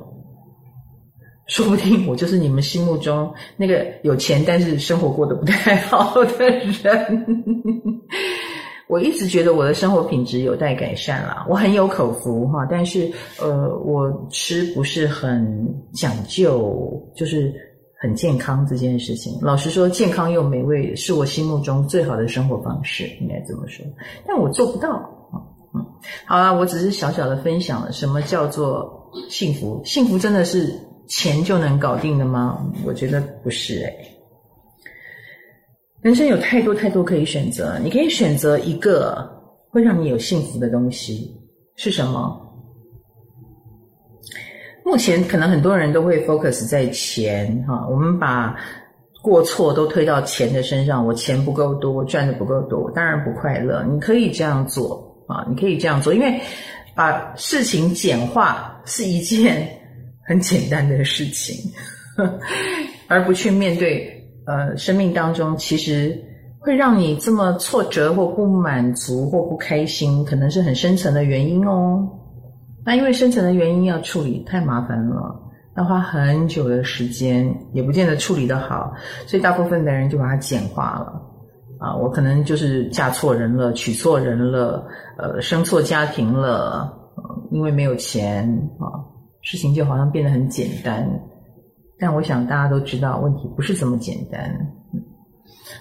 [1.48, 7.26] 说不定我就是你们心目中那个有钱但是生活过得不太好的人。
[8.90, 15.46] 我一直觉得我的生活品质有待改善啦，我很有口福哈，但是呃，我吃不是很
[15.94, 17.54] 讲究，就是
[18.00, 19.38] 很健康这件事情。
[19.42, 23.86] 老实说，健康又美味是我心目中最好的生活方式，应该这么说。
[24.26, 24.90] 但我做不到，
[25.76, 25.86] 嗯，
[26.26, 29.82] 好啦，我只是小小的分享了什么叫做幸福。
[29.84, 30.74] 幸福真的是
[31.08, 32.66] 钱就能搞定的吗？
[32.86, 34.18] 我觉得不是诶、
[36.02, 39.28] 人生有太多太多可以选择，你可以选择一个
[39.70, 41.36] 会让你有幸福的东西，
[41.76, 42.44] 是什么？
[44.86, 48.56] 目前可能很多人都会 focus 在钱，哈，我们把
[49.22, 53.84] 过错都推到钱的身上，我钱不够多，赚的不够多，当然不快乐。
[53.84, 56.40] 你可以这样做啊，你可以这样做，因为
[56.96, 59.70] 把事情简化是一件
[60.28, 61.56] 很简单的事情，
[63.08, 64.14] 而不去面对。
[64.46, 66.18] 呃，生命当中其实
[66.60, 72.08] 会让你这么挫折或不满足或不开心，可能是很深层的原因哦。
[72.86, 75.36] 那因为深层的原因要处理太麻烦了，
[75.76, 78.94] 要花很久的时间，也不见得处理得好，
[79.26, 81.22] 所以大部分的人就把它简化了。
[81.80, 84.88] 啊，我可能就是嫁错人了，娶错人了，
[85.18, 86.90] 呃，生错家庭了，
[87.52, 88.48] 因为没有钱
[88.80, 88.88] 啊，
[89.50, 91.10] 事情就好像变得很简单。
[91.98, 94.54] 但我想大家都知道，问题不是这么简单。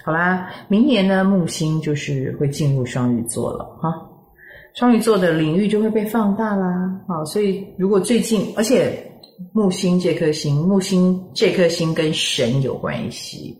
[0.05, 3.93] 好啦，明年呢，木星就是会进入双鱼座了哈，
[4.73, 6.65] 双鱼座的领域就会被放大啦。
[7.09, 9.11] 好，所以如果最近，而且
[9.51, 13.57] 木星这颗星，木星这颗星跟神有关系，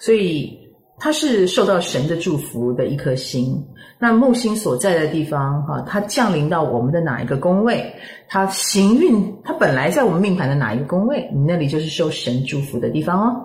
[0.00, 0.54] 所以
[0.98, 3.58] 它是受到神的祝福的一颗星。
[4.00, 7.92] 那木星所在的地方，哈，它降临到我们的哪一个宫位？
[8.28, 11.28] 它行运，它本来在我们命盘的哪一个宫位？
[11.34, 13.44] 你那里就是受神祝福的地方哦。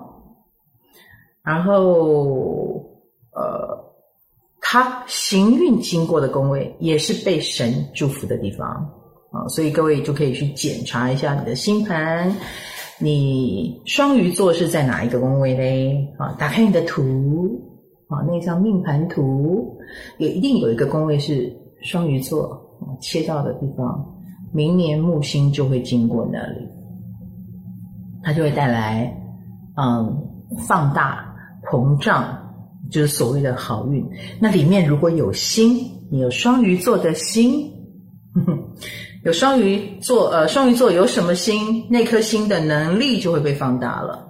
[1.44, 2.84] 然后，
[3.34, 3.94] 呃，
[4.62, 8.68] 它行运经过的宫位也是被神祝福的地方
[9.32, 12.32] 啊，所以各位就可以去检查一下你的星盘，
[13.00, 16.14] 你双鱼座是在哪一个宫位嘞？
[16.20, 17.73] 啊，打开你的图。
[18.14, 19.78] 啊，那张命盘图
[20.18, 24.06] 也一定有一个宫位是双鱼座啊，切到的地方，
[24.54, 26.68] 明年木星就会经过那里，
[28.22, 29.12] 它就会带来
[29.76, 30.16] 嗯
[30.68, 31.36] 放大
[31.70, 32.38] 膨胀，
[32.92, 34.06] 就是所谓的好运。
[34.40, 35.76] 那里面如果有星，
[36.12, 37.72] 你有双鱼座的星，
[39.26, 44.23] 有双鱼座呃双鱼座有什么星，那颗星的能力就会被放大了。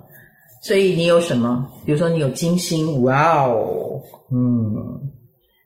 [0.64, 1.70] 所以你有什么？
[1.86, 5.12] 比如说你有金星，哇哦，嗯，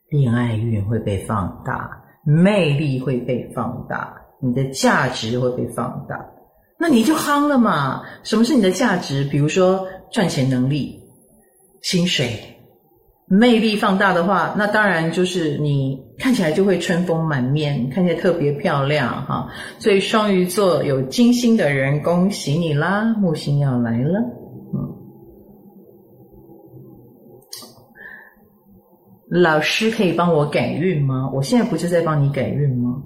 [0.10, 1.88] 恋爱运会被放大，
[2.26, 6.20] 魅力会被放大，你的价值会被放大，
[6.80, 8.02] 那你就夯了嘛。
[8.24, 9.24] 什么是你的价值？
[9.26, 11.00] 比如说赚钱能力、
[11.84, 12.32] 薪水、
[13.28, 19.48] 魅力放大的话，那当然就是你看起来就会春风满面，看起来特别漂亮哈。
[19.78, 24.20] 所以双鱼座有金星的人，恭喜你啦，木星要来了。
[29.30, 31.30] 老师可以帮我改运吗？
[31.34, 33.02] 我现在不就在帮你改运吗？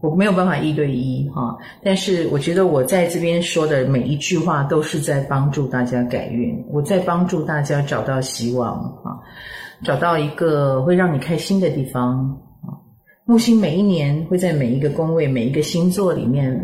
[0.00, 9.18] 我没有办法一对一哈，但是我觉得我在这边说的每一句话都是在帮助大家改运，我在帮助大家找到希望哈，
[9.82, 12.28] 找到一个会让你开心的地方
[12.62, 12.70] 啊。
[13.24, 16.56] 木星每一年会在每一个宫位、每一个星座里面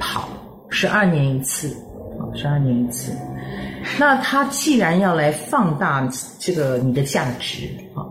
[0.00, 0.28] 跑，
[0.68, 1.68] 十二年一次
[2.18, 3.12] 啊，十二年一次。
[3.98, 8.04] 那他既然要来放大这个你的价值啊，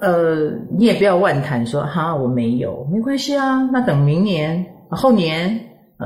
[0.00, 5.58] 呃，你也不要妄谈说哈我没有，没关系啊，那等明年、后年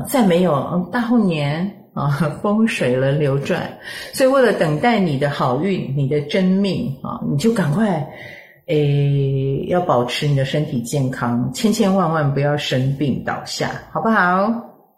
[0.07, 2.09] 再没有，大后年啊
[2.41, 3.61] 风水轮流转，
[4.13, 8.07] 所以为了等待你的好运、你的真命啊，你就赶快
[8.67, 14.47] 诶要保持你的身体健康，千千万万不要生病倒下，好不好？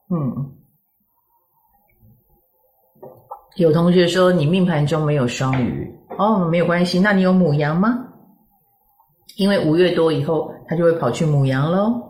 [0.10, 0.61] 嗯。
[3.56, 7.00] 有同学说你命盘中没有双鱼哦，没有关系。
[7.00, 8.08] 那你有母羊吗？
[9.38, 12.02] 因为五月多以后，他就会跑去母羊喽。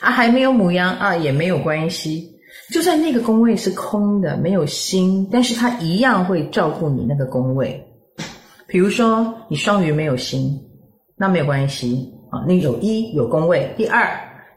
[0.00, 2.28] 啊，还没有母羊啊，也没有关系。
[2.72, 7.84] 就算那个宫位是空的，没有星，但是他一样会照顾你那个宫位。
[8.66, 10.58] 比如说你双鱼没有星，
[11.16, 12.44] 那没有关系啊。
[12.46, 14.08] 那有一有宫位，第二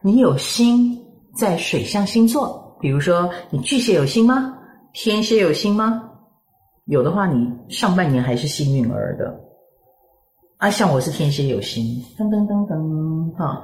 [0.01, 0.97] 你有星
[1.35, 4.50] 在水象星座，比如说你巨蟹有星吗？
[4.93, 6.03] 天蝎有星吗？
[6.85, 9.33] 有的话，你上半年还是幸运儿的。
[10.57, 11.83] 啊，像我是天蝎有星，
[12.17, 13.63] 噔噔噔噔，哈，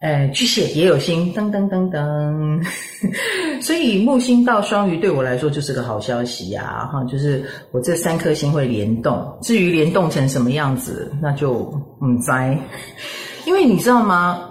[0.00, 2.62] 呃，巨蟹也有星，噔噔噔噔，
[3.60, 9.38] 所以木星到双鱼对我来说就是个好消息呀，哈，就是我这三颗星会联动。
[9.42, 12.30] 至于联动成什么样子，那就唔知，
[13.46, 14.48] 因为你知道吗？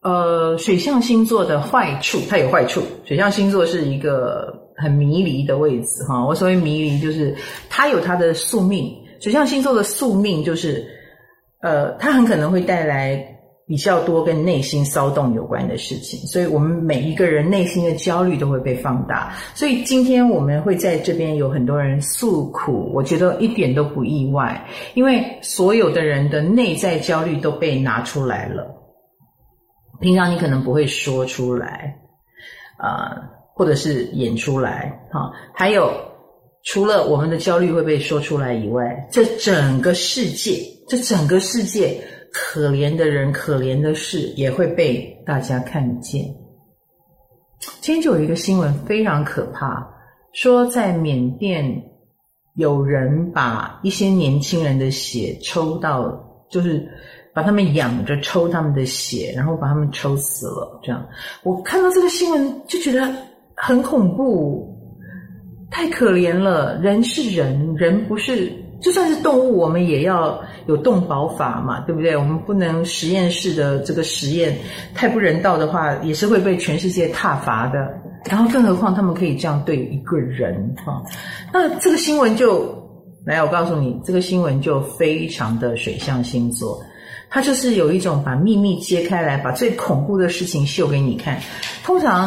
[0.00, 2.82] 呃，水象星座的坏处，它有坏处。
[3.04, 6.26] 水象星座是一个很迷离的位置，哈。
[6.26, 7.34] 我所谓迷离，就是
[7.70, 8.92] 它有它的宿命。
[9.20, 10.84] 水象星座的宿命就是，
[11.62, 13.28] 呃，它很可能会带来。
[13.64, 19.32] 比较多跟内心骚动有关的事情，所以我们每一个人内心的焦虑都会被放大。
[19.54, 24.62] 所以今天我们会在这边有很多人诉苦，我觉得一点都不意外，
[24.94, 28.66] 因为所有的人的内在焦虑都被拿出来了。
[30.00, 31.96] 平常你可能不会说出来，
[32.76, 33.16] 啊、
[33.54, 35.30] 或者是演出来，哈。
[35.54, 35.92] 还有，
[36.64, 42.02] 除了我们的焦虑会被说出来以外，这整个世界，这整个世界。
[42.34, 46.24] 可怜的人，可怜的事也会被大家看见。
[47.82, 49.86] 今天就有一个新闻非常可怕，
[50.32, 51.62] 说在缅甸
[52.54, 56.10] 有人把一些年轻人的血抽到，
[56.50, 56.82] 就是
[57.34, 60.80] 把他们养着抽他们的血，然后把他们抽死了。
[60.82, 61.06] 这样，
[61.42, 63.14] 我看到这个新闻就觉得
[63.64, 64.76] 很恐怖，
[65.70, 66.76] 太可怜了。
[66.78, 68.52] 人是人，人不是。
[68.80, 70.36] 就算是动物，我们也要
[70.66, 72.16] 有动保法嘛，对不对？
[72.16, 74.58] 我们不能实验室的这个实验
[74.96, 77.78] 太不人道的话，也是会被全世界挞伐的。
[78.24, 81.00] 然后，更何况他们可以这样对一个人哈？
[81.52, 82.66] 那这个新闻就
[83.24, 86.82] 来，我告诉你，这个新闻就非常的水象星座，
[87.30, 91.38] 它就是有一种把秘密揭开来，把最恐怖的事情秀给你看。
[91.84, 92.26] 通常，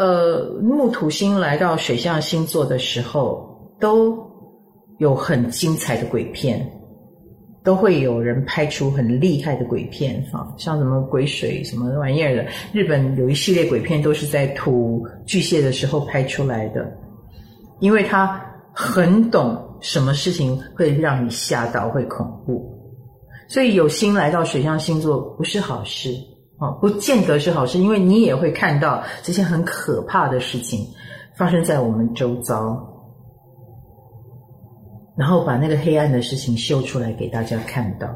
[0.00, 4.28] 呃，木土星来到水象星座的时候，都。
[4.98, 6.70] 有很精彩的鬼片，
[7.64, 12.44] 都会有人拍出很厉害的鬼片，哈，像什么鬼水什么玩意儿的。
[12.70, 16.86] 日本有一系列鬼片都是在土巨蟹的时候拍出来的，
[17.78, 18.38] 因为他
[18.74, 22.70] 很懂什么事情会让你吓到，会恐怖。
[23.48, 26.14] 所以有星来到水象星座不是好事
[26.60, 30.86] 啊，不见得是好事，因为你也会看到这些很可怕的事情
[31.34, 32.86] 发生在我们周遭。
[35.16, 38.08] 然后把那个黑暗的事情秀出来给大家看到，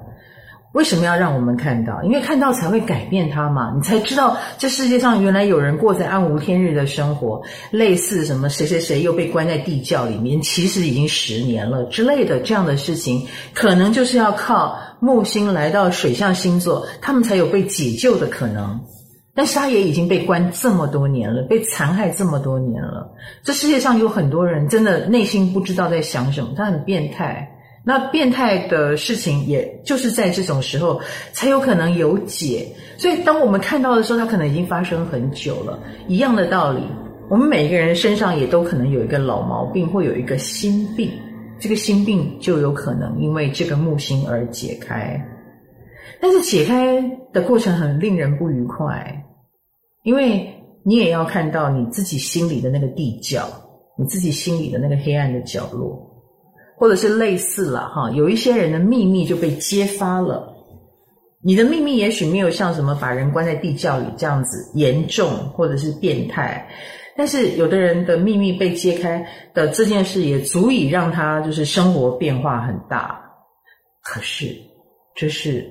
[0.75, 2.03] 为什么要让我们看到？
[2.03, 18.81] 因为看到才会改变它嘛，你才知道这世界上原来有人过着暗无天日的生活，类似什么谁谁谁又被关在地窖里面，其实已经十年了之类的这样的事情，可能就是要靠木星来到水象星座，他们才有被解救的可能。
[19.37, 23.13] 但是他也已经被关这么多年了，被残害这么多年了。
[23.45, 27.49] 这世界上有很多人真的内心不知道在想什么，他很变态。
[27.87, 30.99] 那变态的事情，也就是在这种时候
[31.33, 32.67] 才有可能有解。
[32.97, 35.79] 所以当我们看到的时候，它可能已经发生很久了。
[36.09, 36.81] 一样的道理，
[37.29, 41.11] 我们每一个人身上也都可能有一个老毛病，或有一个心病。
[41.59, 45.23] 这个心病就有可能因为这个木星而解开。
[46.21, 47.01] 但是解开
[47.33, 49.25] 的过程很令人不愉快，
[50.05, 50.49] 因为
[50.85, 53.47] 你也要看到你自己心里的那个地窖，
[53.99, 56.04] 你自己心里的那个黑暗的角落，
[56.77, 60.53] 或者是类似了哈，有一些人的秘密就被揭发了。
[61.43, 66.69] 你的秘密也许没有像什么把人关在地窖里这样子严重或者是变态，
[67.17, 73.21] 但是有的人的秘密被揭开的这件事也足以让他就是生活变化很大。
[74.03, 74.55] 可是
[75.15, 75.71] 这是。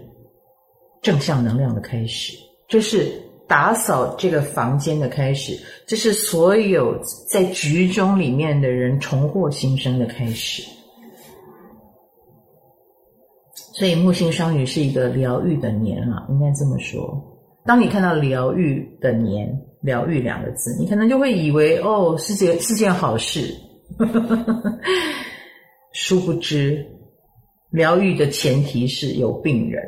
[1.02, 2.32] 正向能量的开始，
[2.66, 3.12] 这是
[3.46, 5.54] 打扫这个房间的开始，
[5.86, 6.98] 这是所有
[7.30, 10.64] 在局中里面的人重获新生的开始。
[13.84, 17.22] 所以木星双鱼是一个疗愈的年啊，应该这么说。
[17.66, 19.54] 当你看到“疗愈的年
[19.84, 23.54] ”“疗愈”两个字，你可能就会以为哦，是件是件好事。
[25.92, 26.82] 殊不知，
[27.72, 29.84] 疗愈的前提是有病人。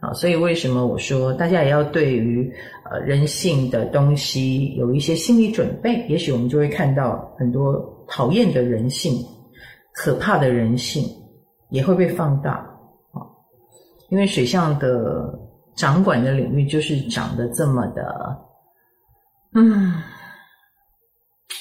[0.00, 2.52] 啊，所以为什么我说大家也要对于
[2.90, 6.06] 呃人性的东西有一些心理准备？
[6.06, 9.14] 也许我们就会看到很多讨厌的人性、
[9.94, 11.02] 可怕的人性
[11.70, 12.75] 也会被放大。
[14.08, 15.38] 因为水象的
[15.76, 18.38] 掌管的领域就是长得这么的，
[19.54, 19.94] 嗯，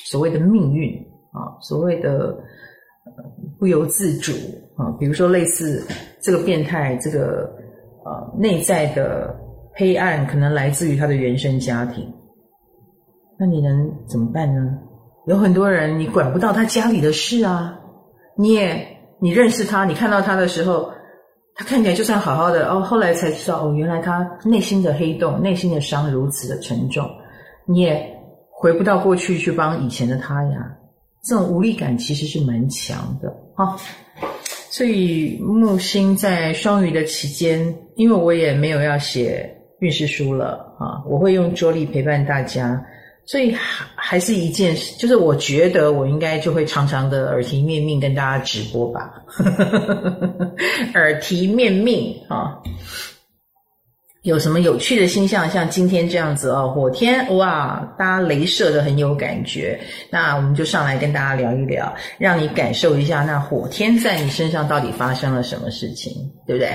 [0.05, 0.95] 所谓的命运
[1.31, 2.35] 啊，所谓的
[3.59, 4.31] 不由自主
[4.77, 5.85] 啊，比如说类似
[6.21, 7.53] 这个变态这个。
[8.07, 9.35] 呃，内在的
[9.73, 12.07] 黑暗可能来自于他的原生家庭，
[13.39, 14.77] 那你能怎么办呢？
[15.25, 17.79] 有很多人你管不到他家里的事啊，
[18.37, 18.85] 你也
[19.19, 20.91] 你认识他，你看到他的时候，
[21.55, 27.09] 他看起来就算好好的哦，后来才知道哦，原来他内心的黑洞、内心的伤如此的沉重，
[27.65, 28.05] 你也
[28.49, 30.69] 回不到过去去帮以前的他呀。
[31.23, 33.75] 这种无力感其实是蛮强的啊。
[34.69, 39.49] 所以木星在双鱼的期间，因为我也没有要写
[39.79, 42.85] 运势书了啊，我会用桌力陪伴大家。
[43.27, 49.11] 所以还还是一件事，就是我觉得我应该就会常常的耳提面命跟大家直播吧，
[50.93, 52.57] 耳提面命啊。
[54.21, 59.79] 有什么有趣的星象，像今天这样子哦，火天哇，大家雷射的很有感觉。
[60.09, 66.11] 那我们就上来跟大家聊一聊，让你感受一下那火天在你身上到底发生了什么事情，
[66.47, 66.71] 对不对？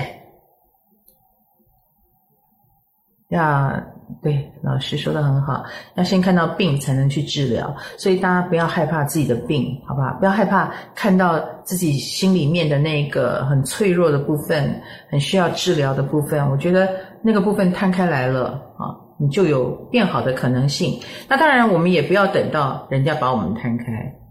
[3.31, 3.85] 呀。
[4.21, 5.63] 对，老师说的很好，
[5.95, 10.13] 要先看到病才能去治疗，所以大家不要害怕自己的病，好不好？
[10.19, 16.49] 不要害怕看到自己心里面的那个很脆弱的部分，很需要治疗的部分。
[16.49, 16.87] 我觉得
[17.21, 20.99] 那个部分摊开来了啊，你就有变好的可能性。
[21.27, 23.85] 那当然，我们也不要等到人家把我们摊开，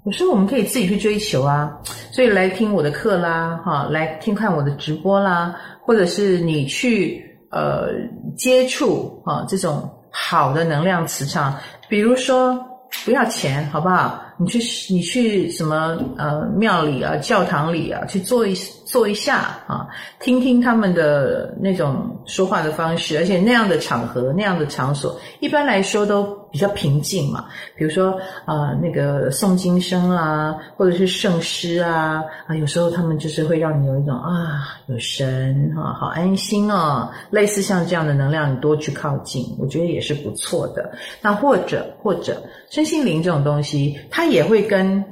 [0.05, 1.71] 有时候我们可以自己去追求啊。
[2.13, 7.29] 所以来听我的课啦，哈，来听看我的直播啦，或者是你去。
[7.51, 7.89] 呃，
[8.37, 11.57] 接触啊，这种好的能量磁场，
[11.89, 12.59] 比如说
[13.05, 14.23] 不要钱，好不好？
[14.39, 14.59] 你去
[14.93, 18.55] 你去什么呃庙里啊、教堂里啊，去做一
[18.87, 19.87] 做一下啊，
[20.19, 27.47] 听听他们的那种说话的方式，而且那样的场合、那样的场所，一般来说都比较平静嘛，
[27.77, 28.11] 比如说
[28.45, 40.91] 啊、呃，那个诵经声啊，或者是圣诗啊，啊，有时候他们就是会让你有一种啊，有神啊，好安心哦，类似像这样的能量，你多去靠近，我觉得也是不错的。
[41.23, 45.05] 那或者或者身心灵这种东西，它也会跟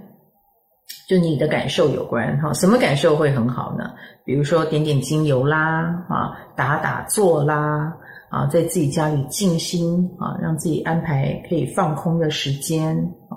[1.08, 3.90] 就你的感受有关哈，什么感受会很好呢？
[4.24, 7.94] 比如说点点精油啦，啊，打打坐啦。
[8.30, 12.96] 啊，在自己家里静心啊，让自己安排可以放空的时间
[13.28, 13.36] 啊，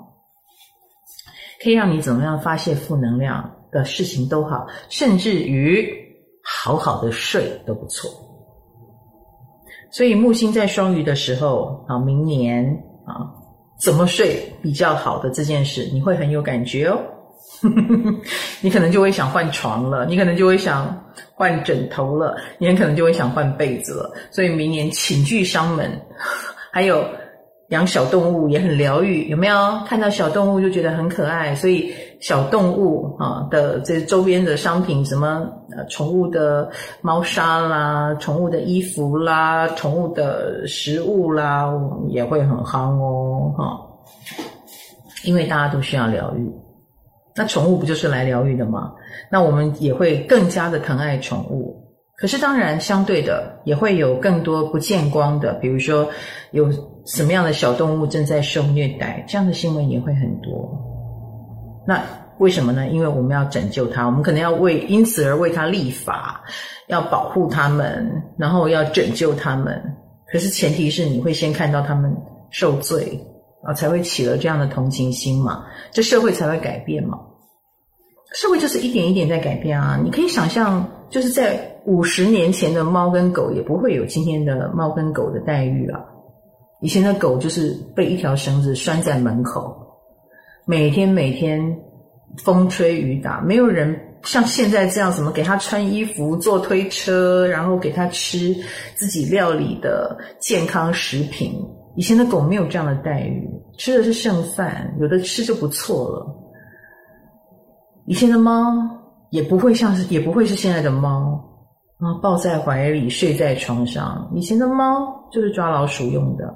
[1.62, 5.88] 可以让你怎么样发泄负能量的事情都好，甚至于
[6.44, 8.10] 好好的睡都不错。
[9.90, 12.64] 所以木星在双鱼的时候啊，明年
[13.06, 13.28] 啊，
[13.80, 16.98] 怎么睡比较好的这件事，你会很有感觉哦。
[18.60, 20.96] 你可能就会想换床了，你可能就会想
[21.34, 24.12] 换枕头了，你很可能就会想换被子了。
[24.30, 25.90] 所以明年寝具商们，
[26.72, 27.04] 还有
[27.68, 29.56] 养小动物也很疗愈，有没有？
[29.86, 35.46] 看到小动物就觉得很可爱，所以小动物啊的这周边的商品，什么
[35.76, 41.66] 呃宠物的猫砂啦、宠物的衣服啦、宠物的食物啦，
[42.08, 43.80] 也会很夯哦，哈，
[45.24, 46.50] 因为大家都需要疗愈。
[47.34, 48.92] 那宠物不就是来疗愈的吗？
[49.30, 51.78] 那我们也会更加的疼爱宠物。
[52.16, 56.08] 可是当然，相对的也会有更多不见光的，比如说
[56.52, 56.70] 有
[57.04, 60.70] 什么样的小动物正在受虐待，这样的新闻也会很多。
[61.86, 62.00] 那
[62.38, 62.86] 为什么呢？
[62.88, 66.44] 因为我们要拯救它，我们可能要为因此而为它立法，
[66.86, 68.08] 要保护它们，
[68.38, 69.82] 然后要拯救它们。
[70.30, 72.14] 可是前提是你会先看到它们
[72.50, 73.18] 受罪。
[73.64, 77.18] 啊，才会起了这样的同情心嘛，这社会才会改变嘛。
[78.34, 80.00] 社会就是一点一点在改变啊。
[80.02, 86.00] 你可以想象，就是在五十年前的猫跟狗，也不会有今天的猫跟狗的待遇啊。
[86.80, 89.76] 以前的狗就是被一条绳子拴在门口，
[90.64, 91.60] 每天每天
[92.42, 98.56] 风吹雨打，没有人像现在这样，什么给它穿衣服、坐推车，然后给它吃
[98.96, 101.52] 自己料理的健康食品。
[101.94, 106.26] 以前的狗没有这样的待遇，吃的是剩饭，有的吃就不错了。
[108.06, 108.72] 以前的猫
[109.30, 111.38] 也不会像是，也不会是现在的猫
[111.98, 114.30] 啊，抱在怀里，睡在床上。
[114.34, 116.52] 以前的猫就是抓老鼠用的，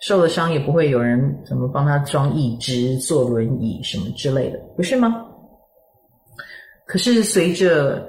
[0.00, 5.24] 受了伤也不会有人怎么帮它装义肢、坐轮椅什么之类的，不是吗？
[6.86, 8.08] 可是随着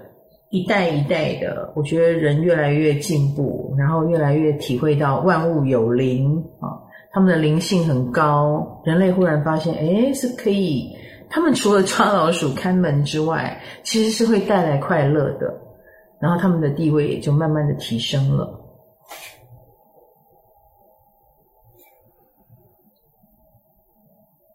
[0.50, 6.80] 一代一代的，我觉得人越来越进步，然后越来越体会到万物有灵啊，
[7.12, 8.82] 他们的灵性很高。
[8.86, 10.96] 人类忽然发现，诶，是可以，
[11.30, 15.54] 他们除了抓老鼠、看门之外，其实是会带来快乐的。
[16.22, 18.60] 然后他们的地位也就慢慢的提升了。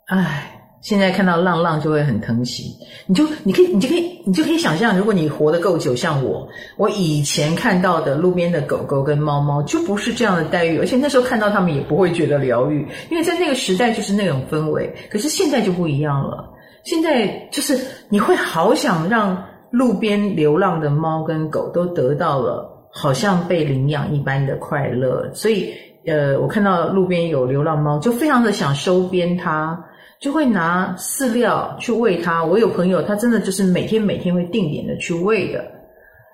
[0.07, 0.52] 唉。
[0.83, 2.77] 现在看到浪浪就会很疼惜，
[3.07, 14.93] 你就你可以你就可以你就可以想象，如果你活得够久，像我，我以前看到的路边的狗狗跟猫猫就不是这样的待遇，而且那时候看到它们也不会觉得疗愈，因为在那个时代就是那种氛围。
[15.09, 16.45] 可是现在就不一样了，
[16.83, 17.79] 现在就是
[18.09, 25.73] 你会好想让路边流浪的猫跟狗都得到了好像被领养一般的快乐，所以
[26.07, 29.83] 呃，我看到路边有流浪猫，就非常的想收编它，
[30.23, 32.45] 就会拿饲料去喂它。
[32.45, 35.65] 我有朋友，他真的就是每天每天会定点的去喂的，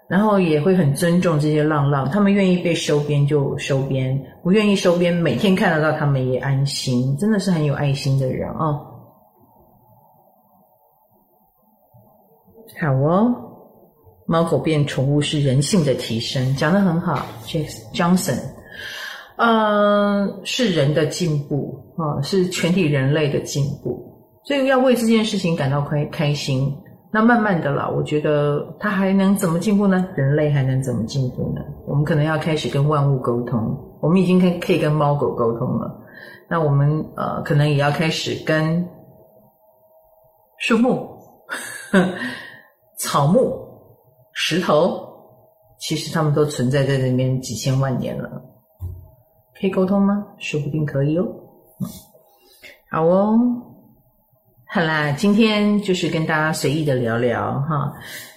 [0.09, 8.67] 然后也会很尊重这些浪浪，他们愿意被收编就收编，不愿意收编，每天看得到他们也安心，真的是很有爱心的人啊。
[8.67, 8.85] 哦
[12.81, 13.35] 好哦，
[14.27, 18.39] 猫狗变宠物是人性的提升，讲得很好，James Johnson，
[19.39, 24.05] 呃，是人的进步啊，是全体人类的进步，
[24.45, 26.77] 所以要为这件事情感到开开心。
[27.11, 30.07] 那慢慢的啦，我觉得它还能怎么进步呢？
[30.15, 31.63] 人类还能怎么进步呢？
[31.87, 35.99] 我们可能要开始跟万物沟通，我们已经可可以跟猫狗沟通了，
[36.51, 38.87] 那我们呃，可能也要开始跟
[40.59, 41.17] 树木。
[43.01, 43.57] 草木、
[44.33, 45.01] 石头，
[45.79, 48.29] 其实他们都存在在这边几千万年了，
[49.61, 50.25] 可以沟通吗？
[50.39, 51.27] 说不定可以哦。
[52.91, 53.39] 好哦，
[54.67, 57.93] 好啦，今天就是跟大家随意的聊聊哈。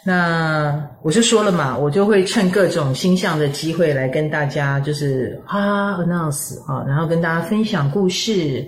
[0.06, 8.68] 那我就说了嘛，我就会趁各种星象的机会来跟大家就是啊 announce 啊，然后跟大家分享故事，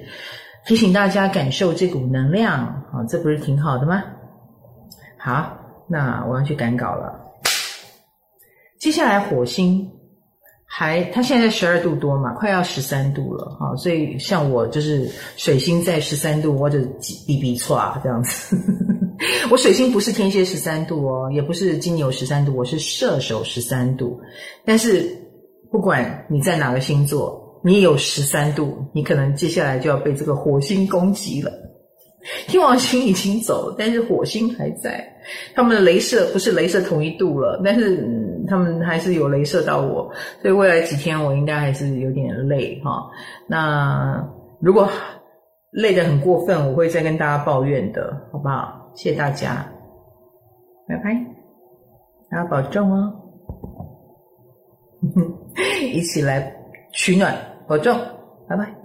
[0.65, 2.59] 提醒大家感受这股能量
[2.91, 4.03] 啊，这不是挺好的吗？
[5.17, 5.59] 好。
[5.85, 7.13] 那我要去赶稿了。
[8.79, 9.85] 接下来火星
[10.75, 13.75] 还，它现在十二度多嘛，快要十三度了哈。
[13.75, 15.07] 所以像我就是
[15.37, 16.79] 水星在十三度，我就
[17.27, 18.57] 比比错啊这样子。
[19.51, 24.19] 我水星不是天蝎十三度哦，也不是金牛十三度，我是射手十三度。
[24.65, 25.15] 但是
[25.71, 31.51] 不管你在哪个星座，你有十三度，你可能接下来就要被这个火星攻击了。
[32.47, 35.07] 天王星已经走，但是火星还在。
[35.53, 38.05] 他们的镭射不是镭射同一度了，但是、
[38.47, 43.09] 他们还是有镭射到我，所以未来几天我应该还是有点累哈。
[43.47, 44.25] 那
[44.59, 44.87] 如果
[45.71, 48.91] 累得很过分，我会再跟大家抱怨的，好不好？
[48.95, 49.65] 谢谢大家，
[50.87, 51.13] 拜拜，
[52.29, 53.13] 大家保重哦，
[55.93, 56.55] 一起来
[56.91, 57.35] 取暖，
[57.67, 57.97] 保重，
[58.47, 58.82] 拜拜。